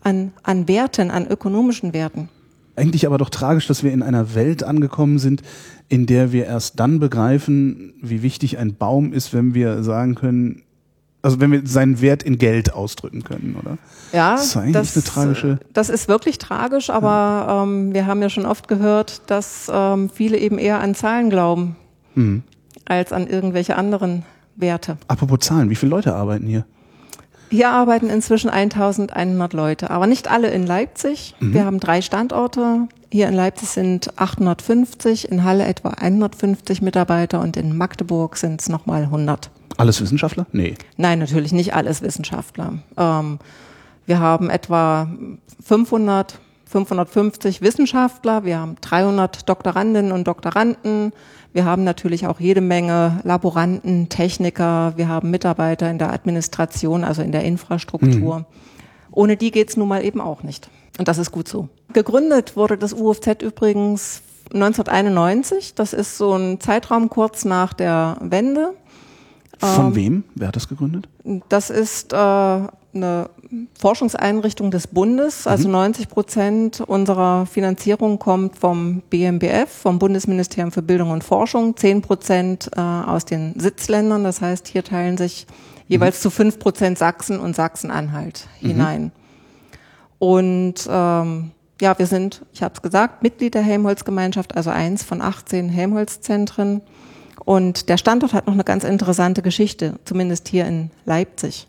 an, 0.03 0.33
an 0.43 0.69
Werten, 0.69 1.11
an 1.11 1.27
ökonomischen 1.27 1.93
Werten. 1.95 2.29
Eigentlich 2.77 3.07
aber 3.07 3.19
doch 3.19 3.31
tragisch, 3.31 3.67
dass 3.67 3.83
wir 3.85 3.93
in 3.93 4.03
einer 4.03 4.35
Welt 4.35 4.63
angekommen 4.65 5.19
sind, 5.19 5.43
in 5.89 6.07
der 6.07 6.33
wir 6.33 6.47
erst 6.47 6.81
dann 6.81 6.99
begreifen, 6.99 7.95
wie 8.03 8.23
wichtig 8.23 8.59
ein 8.59 8.75
Baum 8.75 9.13
ist, 9.13 9.33
wenn 9.33 9.55
wir 9.55 9.83
sagen 9.85 10.17
können, 10.17 10.63
also 11.23 11.41
wenn 11.41 11.53
wir 11.53 11.63
seinen 11.65 12.01
Wert 12.03 12.23
in 12.23 12.37
Geld 12.37 12.75
ausdrücken 12.75 13.23
können, 13.25 13.57
oder? 13.59 13.79
Ja, 14.13 14.33
Das 14.33 14.47
ist 14.47 14.57
eigentlich 14.59 14.95
eine 14.97 15.05
tragische- 15.05 15.59
Das 15.73 15.89
ist 15.89 16.09
wirklich 16.09 16.37
tragisch, 16.39 16.91
aber 16.91 17.63
ähm, 17.65 17.95
wir 17.95 18.07
haben 18.07 18.21
ja 18.21 18.29
schon 18.29 18.45
oft 18.45 18.69
gehört, 18.69 19.23
dass 19.29 19.71
ähm, 19.73 20.11
viele 20.13 20.37
eben 20.37 20.59
eher 20.59 20.81
an 20.81 20.95
Zahlen 20.95 21.31
glauben 21.31 21.77
Hm. 22.15 22.43
Als 22.87 23.13
an 23.13 23.27
irgendwelche 23.27 23.77
anderen 23.77 24.25
Werte. 24.57 24.97
Apropos 25.09 25.41
Zahlen, 25.41 25.71
wie 25.71 25.75
viele 25.75 25.91
Leute 25.91 26.15
arbeiten 26.15 26.47
hier? 26.47 26.65
Hier 27.51 27.71
arbeiten 27.71 28.09
inzwischen 28.09 28.51
1100 28.51 29.53
Leute, 29.53 29.91
aber 29.91 30.07
nicht 30.07 30.29
alle 30.29 30.51
in 30.51 30.67
Leipzig. 30.67 31.35
Mhm. 31.41 31.55
Wir 31.55 31.65
haben 31.65 31.79
drei 31.79 32.03
Standorte. 32.03 32.89
Hier 33.11 33.29
in 33.29 33.35
Leipzig 33.35 33.69
sind 33.69 34.19
850, 34.19 35.31
in 35.31 35.45
Halle 35.45 35.65
etwa 35.67 35.91
150 35.91 36.83
Mitarbeiter 36.83 37.41
und 37.41 37.57
in 37.57 37.77
Magdeburg 37.77 38.37
sind 38.37 38.61
es 38.61 38.69
nochmal 38.69 39.03
100. 39.03 39.51
Alles 39.77 40.01
Wissenschaftler? 40.01 40.47
Nee. 40.53 40.75
Nein, 40.97 41.21
natürlich 41.21 41.53
nicht 41.53 41.75
alles 41.75 42.03
Wissenschaftler. 42.03 42.75
Ähm, 42.97 43.39
wir 44.07 44.19
haben 44.19 44.51
etwa 44.51 45.09
500, 45.63 46.39
550 46.67 47.63
Wissenschaftler, 47.63 48.45
wir 48.45 48.59
haben 48.59 48.77
300 48.81 49.49
Doktorandinnen 49.49 50.13
und 50.13 50.27
Doktoranden, 50.27 51.13
wir 51.55 51.65
haben 51.65 51.85
natürlich 51.85 52.27
auch 52.27 52.41
jede 52.41 52.61
Menge 52.61 53.21
Laboranten, 53.23 54.09
Techniker, 54.09 54.93
wir 54.97 55.09
haben 55.09 55.31
Mitarbeiter 55.31 55.89
in 55.89 55.99
der 55.99 56.13
Administration, 56.13 57.05
also 57.05 57.23
in 57.23 57.31
der 57.33 57.45
Infrastruktur. 57.45 58.45
Ohne 59.13 59.37
die 59.37 59.53
geht's 59.53 59.77
nun 59.77 59.87
mal 59.89 60.05
eben 60.05 60.21
auch 60.21 60.43
nicht. 60.43 60.69
Und 60.99 61.07
das 61.07 61.19
ist 61.19 61.31
gut 61.31 61.47
so. 61.47 61.69
Gegründet 61.93 62.57
wurde 62.57 62.77
das 62.77 62.93
UFZ 62.93 63.43
übrigens 63.43 64.23
1991. 64.53 65.75
Das 65.77 65.93
ist 65.93 66.19
so 66.19 66.35
ein 66.35 66.59
Zeitraum 66.59 67.09
kurz 67.09 67.45
nach 67.45 67.73
der 67.73 68.17
Wende. 68.21 68.75
Von 69.59 69.87
Ähm, 69.87 69.95
wem? 69.95 70.25
Wer 70.35 70.49
hat 70.49 70.57
das 70.57 70.69
gegründet? 70.69 71.09
Das 71.49 71.71
ist 71.71 72.13
äh, 72.13 72.17
eine 72.95 73.31
Forschungseinrichtung 73.79 74.71
des 74.71 74.87
Bundes. 74.87 75.47
Also 75.47 75.69
90 75.69 76.09
Prozent 76.09 76.81
unserer 76.81 77.47
Finanzierung 77.47 78.19
kommt 78.19 78.59
vom 78.59 79.03
BMBF, 79.11 79.69
vom 79.69 79.99
Bundesministerium 79.99 80.73
für 80.73 80.83
Bildung 80.83 81.11
und 81.11 81.25
Forschung. 81.25 81.77
10 81.77 82.03
Prozent 82.03 82.71
äh, 82.77 82.81
aus 82.81 83.25
den 83.25 83.59
Sitzländern. 83.59 84.25
Das 84.25 84.41
heißt, 84.41 84.69
hier 84.69 84.85
teilen 84.85 85.17
sich 85.17 85.47
jeweils 85.89 86.21
zu 86.21 86.31
5 86.31 86.59
Prozent 86.59 86.99
Sachsen 86.99 87.39
und 87.39 87.55
Sachsen-Anhalt 87.55 88.47
hinein. 88.61 89.13
Und 90.19 90.89
ähm, 90.89 91.51
ja, 91.81 91.99
wir 91.99 92.07
sind, 92.07 92.43
ich 92.53 92.63
habe 92.63 92.75
es 92.75 92.83
gesagt, 92.83 93.23
Mitglied 93.23 93.55
der 93.55 93.63
Helmholtz-Gemeinschaft, 93.63 94.57
also 94.57 94.71
eins 94.71 95.03
von 95.03 95.21
18 95.21 95.69
Helmholtz-Zentren. 95.69 96.81
Und 97.45 97.89
der 97.89 97.99
Standort 97.99 98.33
hat 98.33 98.47
noch 98.47 98.55
eine 98.55 98.65
ganz 98.65 98.85
interessante 98.85 99.43
Geschichte, 99.43 99.95
zumindest 100.05 100.49
hier 100.49 100.67
in 100.67 100.91
Leipzig. 101.05 101.67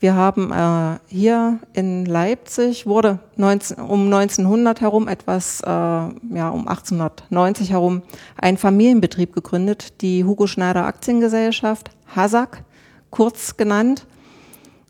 Wir 0.00 0.14
haben 0.14 0.50
äh, 0.50 0.98
hier 1.08 1.58
in 1.74 2.06
Leipzig 2.06 2.86
wurde 2.86 3.18
19, 3.36 3.76
um 3.76 4.06
1900 4.06 4.80
herum 4.80 5.08
etwas, 5.08 5.60
äh, 5.60 5.66
ja 5.66 6.48
um 6.48 6.66
1890 6.66 7.72
herum 7.72 8.00
ein 8.38 8.56
Familienbetrieb 8.56 9.34
gegründet, 9.34 10.00
die 10.00 10.24
Hugo 10.24 10.46
Schneider 10.46 10.86
Aktiengesellschaft, 10.86 11.90
HASAK, 12.16 12.64
kurz 13.10 13.58
genannt. 13.58 14.06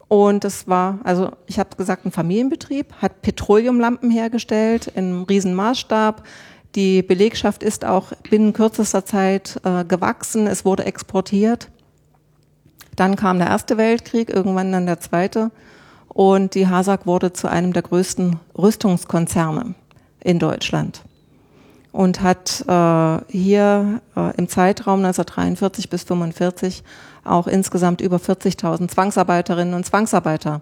Und 0.06 0.44
es 0.44 0.68
war, 0.68 1.00
also 1.02 1.32
ich 1.46 1.58
habe 1.58 1.76
gesagt, 1.76 2.06
ein 2.06 2.12
Familienbetrieb, 2.12 2.92
hat 3.02 3.20
Petroleumlampen 3.20 4.12
hergestellt 4.12 4.86
in 4.94 5.24
Riesenmaßstab. 5.24 6.22
Die 6.76 7.02
Belegschaft 7.02 7.64
ist 7.64 7.84
auch 7.84 8.12
binnen 8.30 8.52
kürzester 8.52 9.04
Zeit 9.04 9.60
äh, 9.64 9.84
gewachsen, 9.84 10.46
es 10.46 10.64
wurde 10.64 10.84
exportiert. 10.84 11.68
Dann 13.00 13.16
kam 13.16 13.38
der 13.38 13.48
Erste 13.48 13.78
Weltkrieg, 13.78 14.28
irgendwann 14.28 14.72
dann 14.72 14.84
der 14.84 15.00
Zweite. 15.00 15.50
Und 16.08 16.54
die 16.54 16.68
HASAG 16.68 17.06
wurde 17.06 17.32
zu 17.32 17.48
einem 17.48 17.72
der 17.72 17.80
größten 17.80 18.38
Rüstungskonzerne 18.58 19.74
in 20.22 20.38
Deutschland 20.38 21.00
und 21.92 22.20
hat 22.20 22.62
äh, 22.68 23.32
hier 23.32 24.02
äh, 24.14 24.36
im 24.36 24.48
Zeitraum 24.50 24.98
1943 24.98 25.88
bis 25.88 26.02
45 26.02 26.84
auch 27.24 27.46
insgesamt 27.46 28.02
über 28.02 28.18
40.000 28.18 28.88
Zwangsarbeiterinnen 28.88 29.72
und 29.72 29.86
Zwangsarbeiter 29.86 30.60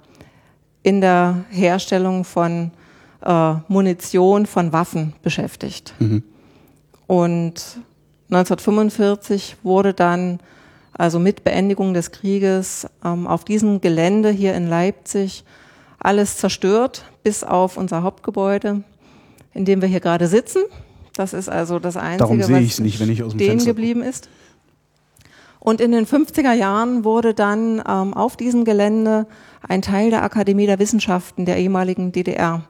in 0.85 1.01
der 1.01 1.45
Herstellung 1.51 2.23
von 2.23 2.71
äh, 3.21 3.55
Munition, 3.67 4.47
von 4.47 4.73
Waffen 4.73 5.13
beschäftigt. 5.23 5.93
Und 7.09 7.81
1945 8.31 9.57
wurde 9.65 9.93
dann, 9.93 10.39
also 10.99 11.19
mit 11.19 11.45
Beendigung 11.45 11.95
des 11.95 12.11
Krieges, 12.11 12.87
ähm, 13.05 13.27
auf 13.27 13.45
diesem 13.45 13.81
Gelände 13.81 14.31
hier 14.31 14.55
in 14.55 14.67
Leipzig 14.69 15.45
alles 15.99 16.37
zerstört, 16.37 17.05
bis 17.23 17.45
auf 17.45 17.77
unser 17.77 18.03
Hauptgebäude, 18.03 18.83
in 19.55 19.65
dem 19.65 19.81
wir 19.81 19.89
hier 19.89 20.01
gerade 20.01 20.27
sitzen. 20.27 20.63
Das 21.15 21.33
ist 21.33 21.49
also 21.49 21.79
das 21.79 21.97
Einzige, 21.97 22.19
Darum 22.19 22.43
sehe 22.43 22.65
was 22.65 22.81
nicht, 22.81 23.01
wenn 23.01 23.11
ich 23.11 23.23
aus 23.23 23.33
dem 23.33 23.39
stehen 23.39 23.51
Fenster 23.51 23.71
geblieben 23.71 24.03
ist. 24.03 24.29
Und 25.61 25.81
in 25.81 25.93
den 25.93 26.07
50er 26.07 26.53
Jahren 26.53 27.05
wurde 27.05 27.35
dann 27.35 27.83
ähm, 27.89 28.15
auf 28.15 28.37
diesem 28.37 28.65
Gelände 28.65 29.27
ein 29.67 29.83
Teil 29.83 30.11
der 30.11 30.23
Akademie 30.23 30.67
der 30.67 30.79
Wissenschaften 30.79 31.45
der 31.45 31.59
ehemaligen 31.59 32.13
DDR 32.13 32.65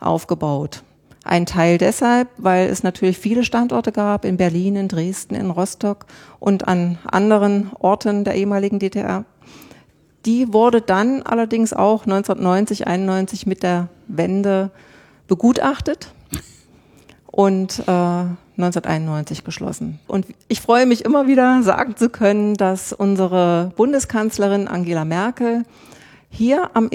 aufgebaut. 0.00 0.82
Ein 1.24 1.46
Teil 1.46 1.78
deshalb, 1.78 2.28
weil 2.36 2.68
es 2.68 2.82
natürlich 2.82 3.18
viele 3.18 3.44
Standorte 3.44 3.92
gab, 3.92 4.26
in 4.26 4.36
Berlin, 4.36 4.76
in 4.76 4.88
Dresden, 4.88 5.34
in 5.34 5.50
Rostock 5.50 6.04
und 6.38 6.68
an 6.68 6.98
anderen 7.06 7.70
Orten 7.78 8.24
der 8.24 8.34
ehemaligen 8.34 8.78
DDR. 8.78 9.24
Die 10.26 10.52
wurde 10.52 10.80
dann 10.80 11.22
allerdings 11.22 11.72
auch 11.72 12.02
1990, 12.04 12.86
91 12.86 13.46
mit 13.46 13.62
der 13.62 13.88
Wende 14.06 14.70
begutachtet 15.26 16.12
und 17.26 17.80
äh, 17.80 17.90
1991 18.56 19.44
geschlossen. 19.44 19.98
Und 20.06 20.26
ich 20.48 20.60
freue 20.60 20.86
mich 20.86 21.04
immer 21.04 21.26
wieder 21.26 21.62
sagen 21.62 21.96
zu 21.96 22.08
können, 22.08 22.54
dass 22.54 22.92
unsere 22.92 23.72
Bundeskanzlerin 23.76 24.68
Angela 24.68 25.04
Merkel 25.04 25.64
hier 26.30 26.70
am 26.74 26.88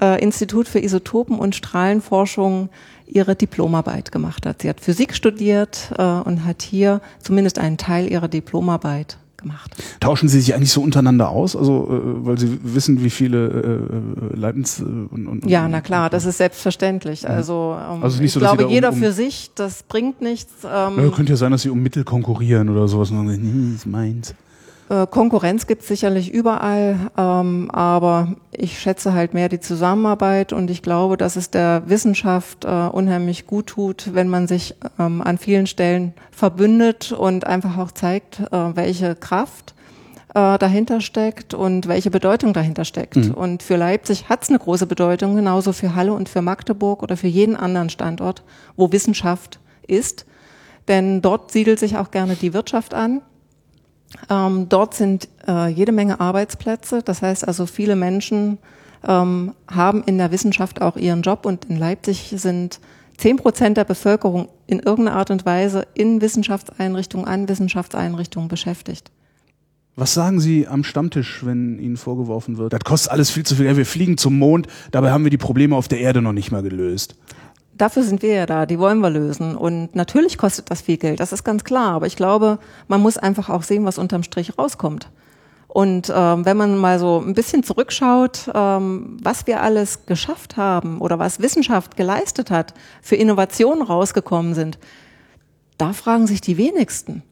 äh, 0.00 0.22
Institut 0.22 0.68
für 0.68 0.78
Isotopen- 0.78 1.38
und 1.38 1.54
Strahlenforschung 1.54 2.68
ihre 3.06 3.36
Diplomarbeit 3.36 4.12
gemacht 4.12 4.46
hat. 4.46 4.62
Sie 4.62 4.68
hat 4.68 4.80
Physik 4.80 5.14
studiert 5.14 5.90
äh, 5.96 6.02
und 6.02 6.44
hat 6.44 6.62
hier 6.62 7.00
zumindest 7.22 7.58
einen 7.58 7.76
Teil 7.78 8.10
ihrer 8.10 8.28
Diplomarbeit 8.28 9.16
gemacht. 9.36 9.70
Tauschen 10.00 10.28
Sie 10.28 10.40
sich 10.40 10.54
eigentlich 10.54 10.72
so 10.72 10.80
untereinander 10.82 11.28
aus? 11.28 11.54
Also, 11.54 11.86
äh, 11.90 12.26
weil 12.26 12.38
Sie 12.38 12.58
wissen, 12.62 13.04
wie 13.04 13.10
viele 13.10 13.46
äh, 14.34 14.36
Leibniz 14.36 14.80
äh, 14.80 14.82
und, 14.82 15.26
und 15.28 15.46
Ja, 15.46 15.68
na 15.68 15.80
klar, 15.82 16.10
das 16.10 16.24
ist 16.24 16.38
selbstverständlich. 16.38 17.28
Also, 17.28 17.76
ähm, 17.78 18.02
Also 18.02 18.16
nicht 18.16 18.26
ich 18.26 18.32
so, 18.32 18.40
glaube, 18.40 18.66
um- 18.66 18.72
jeder 18.72 18.90
um- 18.92 18.96
für 18.96 19.12
sich, 19.12 19.50
das 19.54 19.82
bringt 19.82 20.20
nichts. 20.20 20.52
Ähm, 20.64 20.98
Ja, 20.98 21.10
könnte 21.10 21.32
ja 21.32 21.36
sein, 21.36 21.52
dass 21.52 21.62
Sie 21.62 21.70
um 21.70 21.80
Mittel 21.82 22.02
konkurrieren 22.04 22.68
oder 22.70 22.88
sowas. 22.88 23.10
Und 23.10 23.18
dann, 23.18 23.26
nee, 23.36 23.74
ist 23.74 23.86
meins. 23.86 24.34
Äh, 24.88 25.06
Konkurrenz 25.08 25.66
gibt 25.66 25.82
es 25.82 25.88
sicherlich 25.88 26.32
überall, 26.32 27.10
ähm, 27.16 27.70
aber 27.72 28.34
ich 28.52 28.78
schätze 28.78 29.14
halt 29.14 29.34
mehr 29.34 29.48
die 29.48 29.60
Zusammenarbeit 29.60 30.52
und 30.52 30.70
ich 30.70 30.82
glaube, 30.82 31.16
dass 31.16 31.36
es 31.36 31.50
der 31.50 31.82
Wissenschaft 31.86 32.64
äh, 32.64 32.68
unheimlich 32.68 33.46
gut 33.46 33.66
tut, 33.66 34.14
wenn 34.14 34.28
man 34.28 34.46
sich 34.46 34.74
ähm, 34.98 35.22
an 35.22 35.38
vielen 35.38 35.66
Stellen 35.66 36.14
verbündet 36.30 37.12
und 37.12 37.46
einfach 37.46 37.78
auch 37.78 37.90
zeigt, 37.90 38.40
äh, 38.40 38.76
welche 38.76 39.16
Kraft 39.16 39.74
äh, 40.34 40.56
dahinter 40.56 41.00
steckt 41.00 41.52
und 41.52 41.88
welche 41.88 42.12
Bedeutung 42.12 42.52
dahinter 42.52 42.84
steckt. 42.84 43.16
Mhm. 43.16 43.34
Und 43.34 43.62
für 43.64 43.76
Leipzig 43.76 44.28
hat 44.28 44.44
es 44.44 44.50
eine 44.50 44.60
große 44.60 44.86
Bedeutung, 44.86 45.34
genauso 45.34 45.72
für 45.72 45.96
Halle 45.96 46.12
und 46.12 46.28
für 46.28 46.42
Magdeburg 46.42 47.02
oder 47.02 47.16
für 47.16 47.28
jeden 47.28 47.56
anderen 47.56 47.90
Standort, 47.90 48.44
wo 48.76 48.92
Wissenschaft 48.92 49.58
ist. 49.88 50.26
Denn 50.86 51.22
dort 51.22 51.50
siedelt 51.50 51.80
sich 51.80 51.96
auch 51.96 52.12
gerne 52.12 52.36
die 52.36 52.54
Wirtschaft 52.54 52.94
an 52.94 53.22
ähm, 54.30 54.68
dort 54.68 54.94
sind 54.94 55.28
äh, 55.46 55.68
jede 55.68 55.92
Menge 55.92 56.20
Arbeitsplätze. 56.20 57.02
Das 57.02 57.22
heißt 57.22 57.46
also, 57.46 57.66
viele 57.66 57.96
Menschen 57.96 58.58
ähm, 59.06 59.54
haben 59.68 60.02
in 60.04 60.18
der 60.18 60.30
Wissenschaft 60.32 60.80
auch 60.80 60.96
ihren 60.96 61.22
Job 61.22 61.46
und 61.46 61.66
in 61.66 61.76
Leipzig 61.76 62.32
sind 62.36 62.80
zehn 63.16 63.36
Prozent 63.36 63.76
der 63.76 63.84
Bevölkerung 63.84 64.48
in 64.66 64.80
irgendeiner 64.80 65.18
Art 65.18 65.30
und 65.30 65.46
Weise 65.46 65.86
in 65.94 66.20
Wissenschaftseinrichtungen, 66.20 67.26
an 67.26 67.48
Wissenschaftseinrichtungen 67.48 68.48
beschäftigt. 68.48 69.10
Was 69.98 70.12
sagen 70.12 70.40
Sie 70.40 70.68
am 70.68 70.84
Stammtisch, 70.84 71.44
wenn 71.46 71.78
Ihnen 71.78 71.96
vorgeworfen 71.96 72.58
wird, 72.58 72.74
das 72.74 72.80
kostet 72.80 73.12
alles 73.12 73.30
viel 73.30 73.44
zu 73.44 73.54
viel, 73.54 73.74
wir 73.74 73.86
fliegen 73.86 74.18
zum 74.18 74.38
Mond, 74.38 74.66
dabei 74.90 75.10
haben 75.10 75.24
wir 75.24 75.30
die 75.30 75.38
Probleme 75.38 75.74
auf 75.74 75.88
der 75.88 76.00
Erde 76.00 76.20
noch 76.20 76.34
nicht 76.34 76.52
mal 76.52 76.62
gelöst? 76.62 77.16
Dafür 77.76 78.02
sind 78.02 78.22
wir 78.22 78.32
ja 78.32 78.46
da, 78.46 78.66
die 78.66 78.78
wollen 78.78 79.00
wir 79.00 79.10
lösen. 79.10 79.56
Und 79.56 79.94
natürlich 79.94 80.38
kostet 80.38 80.70
das 80.70 80.80
viel 80.80 80.96
Geld, 80.96 81.20
das 81.20 81.32
ist 81.32 81.44
ganz 81.44 81.64
klar. 81.64 81.92
Aber 81.92 82.06
ich 82.06 82.16
glaube, 82.16 82.58
man 82.88 83.00
muss 83.00 83.18
einfach 83.18 83.48
auch 83.48 83.62
sehen, 83.62 83.84
was 83.84 83.98
unterm 83.98 84.22
Strich 84.22 84.58
rauskommt. 84.58 85.10
Und 85.68 86.10
ähm, 86.14 86.44
wenn 86.46 86.56
man 86.56 86.78
mal 86.78 86.98
so 86.98 87.20
ein 87.20 87.34
bisschen 87.34 87.62
zurückschaut, 87.62 88.50
ähm, 88.54 89.18
was 89.22 89.46
wir 89.46 89.62
alles 89.62 90.06
geschafft 90.06 90.56
haben 90.56 91.00
oder 91.00 91.18
was 91.18 91.40
Wissenschaft 91.40 91.96
geleistet 91.96 92.50
hat, 92.50 92.72
für 93.02 93.16
Innovationen 93.16 93.82
rausgekommen 93.82 94.54
sind, 94.54 94.78
da 95.76 95.92
fragen 95.92 96.26
sich 96.26 96.40
die 96.40 96.56
wenigsten, 96.56 97.22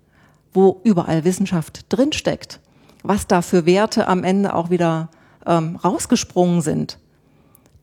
wo 0.53 0.81
überall 0.85 1.25
Wissenschaft 1.25 1.87
drinsteckt, 1.89 2.61
was 3.03 3.27
da 3.27 3.41
für 3.41 3.65
Werte 3.65 4.09
am 4.09 4.25
Ende 4.25 4.55
auch 4.55 4.69
wieder 4.69 5.09
ähm, 5.47 5.77
rausgesprungen 5.77 6.61
sind 6.61 6.99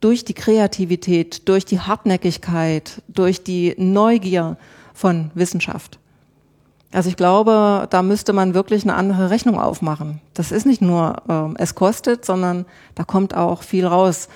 durch 0.02 0.26
die 0.26 0.34
Kreativität, 0.34 1.48
durch 1.48 1.64
die 1.64 1.80
Hartnäckigkeit, 1.80 3.02
durch 3.08 3.44
die 3.44 3.76
Neugier 3.78 4.58
von 4.94 5.32
Wissenschaft. 5.34 6.00
Also 6.92 7.10
ich 7.10 7.16
glaube, 7.16 7.88
da 7.90 8.02
müsste 8.02 8.34
man 8.34 8.54
wirklich 8.54 8.84
eine 8.84 8.96
andere 8.96 9.30
Rechnung 9.30 9.58
aufmachen. 9.58 10.20
Das 10.34 10.52
ist 10.52 10.66
nicht 10.66 10.82
nur, 10.82 11.16
äh, 11.30 11.62
es 11.62 11.76
kostet, 11.76 12.26
sondern 12.26 12.66
da 12.96 13.06
kommt 13.06 13.34
auch 13.34 13.64
viel 13.64 13.86
raus. 13.86 14.28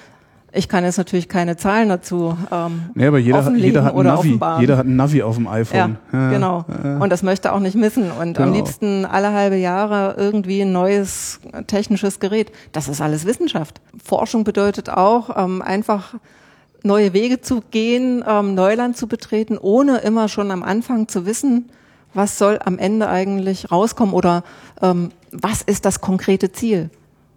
Ich 0.55 0.69
kann 0.69 0.83
jetzt 0.83 0.97
natürlich 0.97 1.27
keine 1.27 1.57
Zahlen 1.57 1.89
dazu 1.89 2.37
ähm, 2.51 2.83
nee, 2.93 3.05
aber 3.05 3.19
jeder, 3.19 3.51
jeder 3.55 3.83
hat 3.83 3.95
ein 3.95 4.03
Navi. 4.05 4.29
Offenbaren. 4.29 4.61
Jeder 4.61 4.77
hat 4.77 4.85
ein 4.85 4.95
Navi 4.95 5.21
auf 5.21 5.35
dem 5.35 5.47
iPhone. 5.47 5.97
Ja, 6.11 6.19
ja 6.19 6.29
genau. 6.31 6.65
Ja. 6.83 6.97
Und 6.97 7.09
das 7.11 7.23
möchte 7.23 7.51
auch 7.51 7.59
nicht 7.59 7.75
missen. 7.75 8.11
Und 8.11 8.37
genau. 8.37 8.47
am 8.47 8.53
liebsten 8.53 9.05
alle 9.05 9.33
halbe 9.33 9.57
Jahre 9.57 10.15
irgendwie 10.17 10.61
ein 10.61 10.71
neues 10.71 11.39
technisches 11.67 12.19
Gerät. 12.19 12.51
Das 12.71 12.87
ist 12.87 13.01
alles 13.01 13.25
Wissenschaft. 13.25 13.81
Forschung 14.03 14.43
bedeutet 14.43 14.89
auch 14.89 15.35
ähm, 15.37 15.61
einfach 15.61 16.15
neue 16.83 17.13
Wege 17.13 17.41
zu 17.41 17.61
gehen, 17.71 18.23
ähm, 18.27 18.55
Neuland 18.55 18.95
zu 18.95 19.07
betreten, 19.07 19.57
ohne 19.57 19.97
immer 19.99 20.29
schon 20.29 20.51
am 20.51 20.63
Anfang 20.63 21.07
zu 21.07 21.25
wissen, 21.25 21.69
was 22.13 22.37
soll 22.37 22.59
am 22.63 22.77
Ende 22.77 23.09
eigentlich 23.09 23.71
rauskommen 23.71 24.13
oder 24.13 24.43
ähm, 24.81 25.11
was 25.31 25.61
ist 25.61 25.83
das 25.85 25.99
konkrete 25.99 26.51
Ziel. 26.51 26.89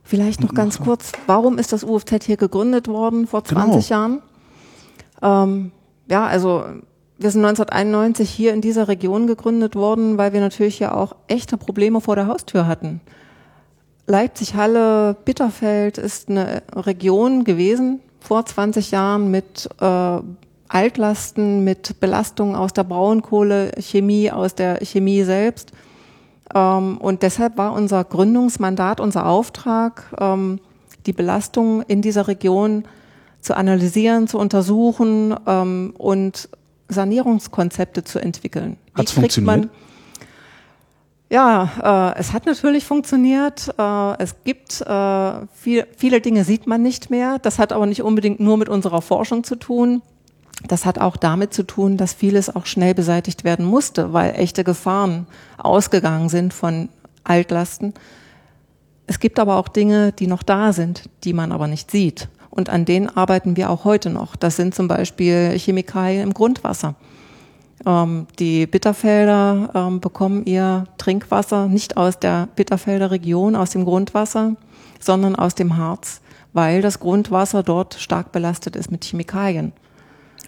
Vielleicht 0.09 0.41
noch 0.41 0.55
ganz 0.55 0.81
kurz, 0.81 1.13
warum 1.27 1.59
ist 1.59 1.75
das 1.75 1.85
UFZ 1.85 2.25
hier 2.25 2.39
gegründet 2.39 2.89
worden 2.89 3.27
vor 3.27 3.45
20 3.45 3.89
genau. 3.89 4.01
Jahren? 4.01 4.23
Ähm, 5.21 5.71
ja, 6.09 6.25
also 6.25 6.65
wir 7.19 7.31
sind 7.31 7.45
1991 7.45 8.31
hier 8.31 8.55
in 8.55 8.63
dieser 8.63 8.89
Region 8.89 9.27
gegründet 9.27 9.77
worden, 9.77 10.17
weil 10.17 10.33
wir 10.33 10.41
natürlich 10.41 10.79
ja 10.79 10.95
auch 10.95 11.15
echte 11.27 11.59
Probleme 11.59 12.01
vor 12.01 12.17
der 12.17 12.27
Haustür 12.27 12.67
hatten. 12.67 13.03
Leipzig, 14.07 14.55
Halle, 14.55 15.15
Bitterfeld 15.27 15.99
ist 15.99 16.31
eine 16.31 16.63
Region 16.75 17.45
gewesen 17.45 18.01
vor 18.19 18.47
20 18.47 18.91
Jahren 18.91 19.31
mit 19.31 19.69
äh, 19.79 20.19
Altlasten, 20.69 21.65
mit 21.65 22.01
Belastungen 22.01 22.57
aus 22.57 22.73
der 22.73 22.85
Braunkohle, 22.85 23.73
Chemie, 23.79 24.31
aus 24.31 24.55
der 24.55 24.83
Chemie 24.83 25.25
selbst. 25.25 25.73
Ähm, 26.55 26.99
und 26.99 27.23
deshalb 27.23 27.57
war 27.57 27.73
unser 27.73 28.05
Gründungsmandat, 28.05 29.01
unser 29.01 29.27
Auftrag, 29.27 30.05
ähm, 30.19 30.61
die 31.07 31.13
Belastung 31.13 31.83
in 31.83 32.03
dieser 32.03 32.29
Region 32.29 32.85
zu 33.41 33.57
analysieren, 33.57 34.29
zu 34.29 34.39
untersuchen 34.39 35.35
ähm, 35.47 35.95
und 35.97 36.49
Sanierungskonzepte 36.89 38.05
zu 38.05 38.19
entwickeln. 38.19 38.77
Hat 38.95 39.11
funktioniert? 39.11 39.69
ja, 41.31 42.13
äh, 42.15 42.19
es 42.19 42.33
hat 42.33 42.47
natürlich 42.47 42.85
funktioniert. 42.85 43.73
Äh, 43.79 44.23
es 44.23 44.35
gibt 44.45 44.81
äh, 44.81 45.47
viel, 45.53 45.87
viele 45.97 46.21
Dinge 46.21 46.45
sieht 46.45 46.67
man 46.67 46.83
nicht 46.83 47.11
mehr. 47.11 47.39
Das 47.39 47.59
hat 47.59 47.73
aber 47.73 47.87
nicht 47.87 48.03
unbedingt 48.03 48.41
nur 48.41 48.57
mit 48.57 48.69
unserer 48.69 49.03
Forschung 49.03 49.45
zu 49.45 49.57
tun. 49.57 50.03
Das 50.67 50.85
hat 50.85 50.99
auch 50.99 51.17
damit 51.17 51.55
zu 51.55 51.63
tun, 51.63 51.97
dass 51.97 52.13
vieles 52.13 52.55
auch 52.55 52.67
schnell 52.67 52.95
beseitigt 52.95 53.45
werden 53.45 53.65
musste, 53.65 54.13
weil 54.13 54.35
echte 54.35 54.65
Gefahren 54.65 55.27
ausgegangen 55.57 56.29
sind 56.29 56.53
von 56.53 56.89
Altlasten. 57.23 57.95
Es 59.07 59.21
gibt 59.21 59.39
aber 59.39 59.57
auch 59.57 59.69
Dinge, 59.69 60.13
die 60.13 60.27
noch 60.27 60.43
da 60.43 60.73
sind, 60.73 61.09
die 61.25 61.33
man 61.33 61.53
aber 61.53 61.69
nicht 61.69 61.91
sieht. 61.91 62.29
Und 62.51 62.71
an 62.71 62.85
denen 62.85 63.09
arbeiten 63.09 63.57
wir 63.57 63.71
auch 63.71 63.85
heute 63.85 64.11
noch. 64.11 64.35
Das 64.35 64.57
sind 64.57 64.75
zum 64.75 64.89
Beispiel 64.89 65.57
Chemikalien 65.57 66.23
im 66.25 66.35
Grundwasser. 66.35 66.97
Ähm, 67.87 68.27
die 68.39 68.67
Bitterfelder 68.67 69.71
ähm, 69.75 70.01
bekommen 70.01 70.45
ihr 70.45 70.85
Trinkwasser 70.99 71.67
nicht 71.69 71.97
aus 71.97 72.19
der 72.19 72.49
Bitterfelder 72.57 73.11
Region, 73.11 73.55
aus 73.55 73.71
dem 73.71 73.85
Grundwasser, 73.85 74.57
sondern 74.99 75.37
aus 75.37 75.55
dem 75.55 75.77
Harz, 75.77 76.21
weil 76.53 76.83
das 76.83 76.99
Grundwasser 76.99 77.63
dort 77.63 77.95
stark 77.95 78.33
belastet 78.33 78.75
ist 78.75 78.91
mit 78.91 79.05
Chemikalien. 79.05 79.73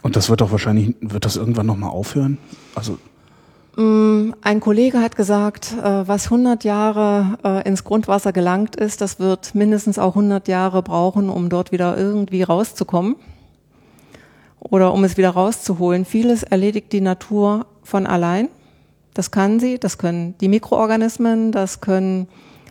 Und 0.02 0.16
das 0.16 0.30
wird 0.30 0.40
doch 0.40 0.50
wahrscheinlich, 0.50 0.94
wird 1.00 1.24
das 1.24 1.36
irgendwann 1.36 1.66
nochmal 1.66 1.90
aufhören? 1.90 2.38
Also 2.74 2.98
mm, 3.76 4.34
ein 4.42 4.60
Kollege 4.60 5.00
hat 5.00 5.16
gesagt, 5.16 5.74
äh, 5.82 6.08
was 6.08 6.26
100 6.26 6.64
Jahre 6.64 7.38
äh, 7.44 7.68
ins 7.68 7.84
Grundwasser 7.84 8.32
gelangt 8.32 8.76
ist, 8.76 9.00
das 9.00 9.20
wird 9.20 9.54
mindestens 9.54 9.98
auch 9.98 10.16
100 10.16 10.48
Jahre 10.48 10.82
brauchen, 10.82 11.28
um 11.28 11.48
dort 11.48 11.72
wieder 11.72 11.96
irgendwie 11.96 12.42
rauszukommen 12.42 13.16
oder 14.58 14.92
um 14.92 15.04
es 15.04 15.16
wieder 15.16 15.30
rauszuholen. 15.30 16.04
Vieles 16.04 16.42
erledigt 16.42 16.92
die 16.92 17.00
Natur 17.00 17.66
von 17.82 18.06
allein. 18.06 18.48
Das 19.14 19.30
kann 19.30 19.60
sie, 19.60 19.78
das 19.78 19.98
können 19.98 20.36
die 20.38 20.48
Mikroorganismen, 20.48 21.52
das 21.52 21.80
können 21.80 22.28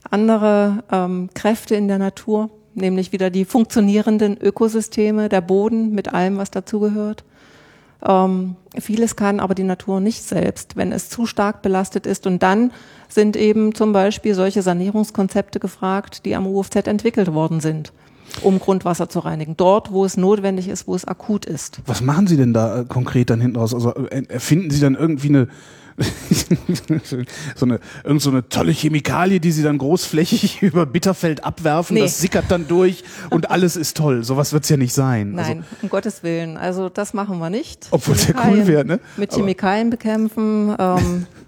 andere 0.09 0.83
ähm, 0.91 1.29
Kräfte 1.33 1.75
in 1.75 1.87
der 1.87 1.99
Natur 1.99 2.49
nämlich 2.75 3.11
wieder 3.11 3.29
die 3.29 3.45
funktionierenden 3.45 4.37
Ökosysteme, 4.41 5.29
der 5.29 5.41
Boden 5.41 5.93
mit 5.93 6.13
allem, 6.13 6.37
was 6.37 6.51
dazugehört. 6.51 7.23
Ähm, 8.07 8.55
vieles 8.79 9.15
kann 9.15 9.39
aber 9.39 9.55
die 9.55 9.63
Natur 9.63 9.99
nicht 9.99 10.23
selbst, 10.23 10.75
wenn 10.77 10.91
es 10.91 11.09
zu 11.09 11.25
stark 11.25 11.61
belastet 11.61 12.05
ist. 12.05 12.27
Und 12.27 12.43
dann 12.43 12.71
sind 13.07 13.35
eben 13.35 13.75
zum 13.75 13.91
Beispiel 13.91 14.35
solche 14.35 14.61
Sanierungskonzepte 14.61 15.59
gefragt, 15.59 16.25
die 16.25 16.35
am 16.35 16.47
UFZ 16.47 16.87
entwickelt 16.87 17.33
worden 17.33 17.59
sind 17.59 17.91
um 18.41 18.59
Grundwasser 18.59 19.09
zu 19.09 19.19
reinigen. 19.19 19.57
Dort, 19.57 19.91
wo 19.91 20.05
es 20.05 20.17
notwendig 20.17 20.67
ist, 20.67 20.87
wo 20.87 20.95
es 20.95 21.05
akut 21.05 21.45
ist. 21.45 21.81
Was 21.85 22.01
machen 22.01 22.27
Sie 22.27 22.37
denn 22.37 22.53
da 22.53 22.81
äh, 22.81 22.85
konkret 22.85 23.29
dann 23.29 23.41
hinten 23.41 23.57
raus? 23.57 23.73
Also 23.73 23.93
äh, 23.95 24.23
erfinden 24.27 24.71
Sie 24.71 24.79
dann 24.79 24.95
irgendwie 24.95 25.29
eine 25.29 25.47
so 27.55 27.65
eine, 27.65 27.79
irgend 28.03 28.21
so 28.21 28.29
eine 28.29 28.47
tolle 28.47 28.71
Chemikalie, 28.71 29.39
die 29.39 29.51
sie 29.51 29.63
dann 29.63 29.77
großflächig 29.77 30.61
über 30.61 30.85
Bitterfeld 30.85 31.43
abwerfen, 31.43 31.95
nee. 31.95 32.01
das 32.01 32.19
sickert 32.19 32.45
dann 32.49 32.67
durch 32.67 33.03
und 33.29 33.51
alles 33.51 33.75
ist 33.75 33.97
toll. 33.97 34.23
Sowas 34.23 34.53
wird's 34.53 34.69
ja 34.69 34.77
nicht 34.77 34.93
sein. 34.93 35.37
Also 35.37 35.51
Nein, 35.51 35.63
also, 35.69 35.77
um 35.81 35.89
Gottes 35.89 36.23
Willen. 36.23 36.57
Also 36.57 36.89
das 36.89 37.13
machen 37.13 37.39
wir 37.39 37.49
nicht. 37.49 37.87
Obwohl 37.91 38.15
es 38.15 38.27
ja 38.27 38.35
cool 38.47 38.67
wäre, 38.67 38.85
ne? 38.85 38.99
Mit 39.17 39.33
Chemikalien 39.33 39.89
bekämpfen. 39.89 40.75
Ähm, 40.77 41.27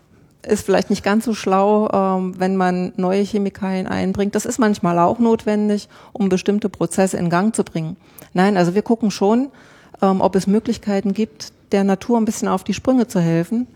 ist 0.45 0.65
vielleicht 0.65 0.89
nicht 0.89 1.03
ganz 1.03 1.25
so 1.25 1.33
schlau, 1.33 1.89
ähm, 1.91 2.39
wenn 2.39 2.55
man 2.55 2.93
neue 2.95 3.23
Chemikalien 3.23 3.87
einbringt. 3.87 4.35
Das 4.35 4.45
ist 4.45 4.59
manchmal 4.59 4.97
auch 4.99 5.19
notwendig, 5.19 5.87
um 6.13 6.29
bestimmte 6.29 6.69
Prozesse 6.69 7.17
in 7.17 7.29
Gang 7.29 7.55
zu 7.55 7.63
bringen. 7.63 7.97
Nein, 8.33 8.57
also 8.57 8.73
wir 8.73 8.81
gucken 8.81 9.11
schon, 9.11 9.49
ähm, 10.01 10.21
ob 10.21 10.35
es 10.35 10.47
Möglichkeiten 10.47 11.13
gibt, 11.13 11.53
der 11.71 11.83
Natur 11.83 12.17
ein 12.17 12.25
bisschen 12.25 12.47
auf 12.47 12.63
die 12.63 12.73
Sprünge 12.73 13.07
zu 13.07 13.19
helfen 13.19 13.67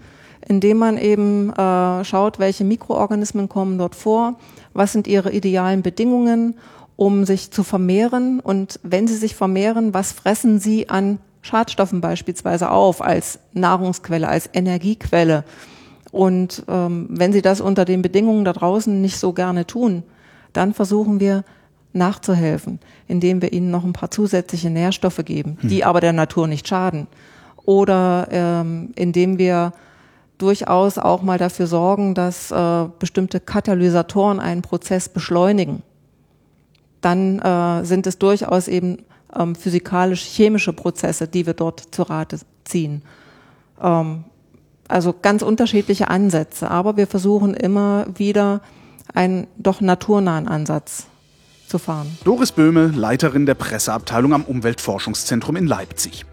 indem 0.47 0.77
man 0.77 0.97
eben 0.97 1.51
äh, 1.53 2.03
schaut, 2.05 2.39
welche 2.39 2.63
Mikroorganismen 2.63 3.49
kommen 3.49 3.77
dort 3.77 3.95
vor, 3.95 4.35
was 4.73 4.91
sind 4.91 5.07
ihre 5.07 5.31
idealen 5.31 5.81
Bedingungen, 5.81 6.55
um 6.95 7.25
sich 7.25 7.51
zu 7.51 7.63
vermehren 7.63 8.39
und 8.39 8.79
wenn 8.83 9.07
sie 9.07 9.15
sich 9.15 9.35
vermehren, 9.35 9.93
was 9.93 10.11
fressen 10.11 10.59
sie 10.59 10.89
an 10.89 11.19
Schadstoffen 11.41 12.01
beispielsweise 12.01 12.71
auf 12.71 13.01
als 13.01 13.39
Nahrungsquelle, 13.53 14.27
als 14.27 14.49
Energiequelle 14.53 15.43
Und 16.15 16.63
ähm, 16.69 17.07
wenn 17.09 17.33
sie 17.33 17.41
das 17.41 17.59
unter 17.59 17.83
den 17.83 18.01
Bedingungen 18.01 18.45
da 18.45 18.53
draußen 18.53 19.01
nicht 19.01 19.17
so 19.17 19.33
gerne 19.33 19.67
tun, 19.67 20.03
dann 20.53 20.73
versuchen 20.73 21.19
wir 21.19 21.43
nachzuhelfen, 21.91 22.79
indem 23.05 23.41
wir 23.41 23.51
ihnen 23.51 23.69
noch 23.69 23.83
ein 23.83 23.91
paar 23.91 24.11
zusätzliche 24.11 24.69
Nährstoffe 24.69 25.19
geben, 25.25 25.57
hm. 25.59 25.69
die 25.69 25.83
aber 25.83 25.99
der 25.99 26.13
Natur 26.13 26.47
nicht 26.47 26.69
schaden. 26.69 27.07
Oder 27.65 28.29
ähm, 28.31 28.93
indem 28.95 29.39
wir 29.39 29.73
durchaus 30.37 30.97
auch 30.97 31.21
mal 31.21 31.37
dafür 31.37 31.67
sorgen, 31.67 32.15
dass 32.15 32.49
äh, 32.49 32.85
bestimmte 32.97 33.41
Katalysatoren 33.41 34.39
einen 34.39 34.61
Prozess 34.61 35.09
beschleunigen. 35.09 35.81
Dann 37.01 37.39
äh, 37.39 37.83
sind 37.83 38.07
es 38.07 38.17
durchaus 38.19 38.69
eben 38.69 38.99
ähm, 39.37 39.53
physikalisch-chemische 39.53 40.71
Prozesse, 40.71 41.27
die 41.27 41.45
wir 41.45 41.55
dort 41.55 41.93
zu 41.93 42.03
Rate 42.03 42.39
ziehen. 42.63 43.01
Ähm, 43.81 44.23
also 44.87 45.13
ganz 45.19 45.41
unterschiedliche 45.41 46.09
Ansätze, 46.09 46.69
aber 46.69 46.97
wir 46.97 47.07
versuchen 47.07 47.53
immer 47.53 48.05
wieder 48.15 48.61
einen 49.13 49.47
doch 49.57 49.81
naturnahen 49.81 50.47
Ansatz 50.47 51.07
zu 51.67 51.79
fahren. 51.79 52.17
Doris 52.23 52.51
Böhme, 52.51 52.87
Leiterin 52.87 53.45
der 53.45 53.55
Presseabteilung 53.55 54.33
am 54.33 54.43
Umweltforschungszentrum 54.43 55.55
in 55.55 55.67
Leipzig. 55.67 56.25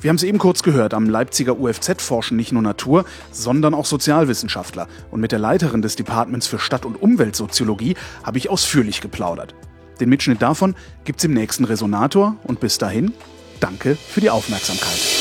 Wir 0.00 0.08
haben 0.08 0.16
es 0.16 0.22
eben 0.22 0.38
kurz 0.38 0.62
gehört, 0.62 0.94
am 0.94 1.08
Leipziger 1.08 1.58
UFZ 1.58 2.00
forschen 2.00 2.36
nicht 2.36 2.52
nur 2.52 2.62
Natur, 2.62 3.04
sondern 3.32 3.74
auch 3.74 3.84
Sozialwissenschaftler. 3.84 4.86
Und 5.10 5.20
mit 5.20 5.32
der 5.32 5.38
Leiterin 5.38 5.82
des 5.82 5.96
Departments 5.96 6.46
für 6.46 6.58
Stadt- 6.58 6.86
und 6.86 7.00
Umweltsoziologie 7.00 7.96
habe 8.22 8.38
ich 8.38 8.48
ausführlich 8.48 9.00
geplaudert. 9.00 9.54
Den 10.00 10.08
Mitschnitt 10.08 10.40
davon 10.40 10.74
gibt's 11.04 11.24
im 11.24 11.34
nächsten 11.34 11.64
Resonator 11.64 12.36
und 12.44 12.60
bis 12.60 12.78
dahin, 12.78 13.12
danke 13.60 13.96
für 13.96 14.20
die 14.20 14.30
Aufmerksamkeit. 14.30 15.17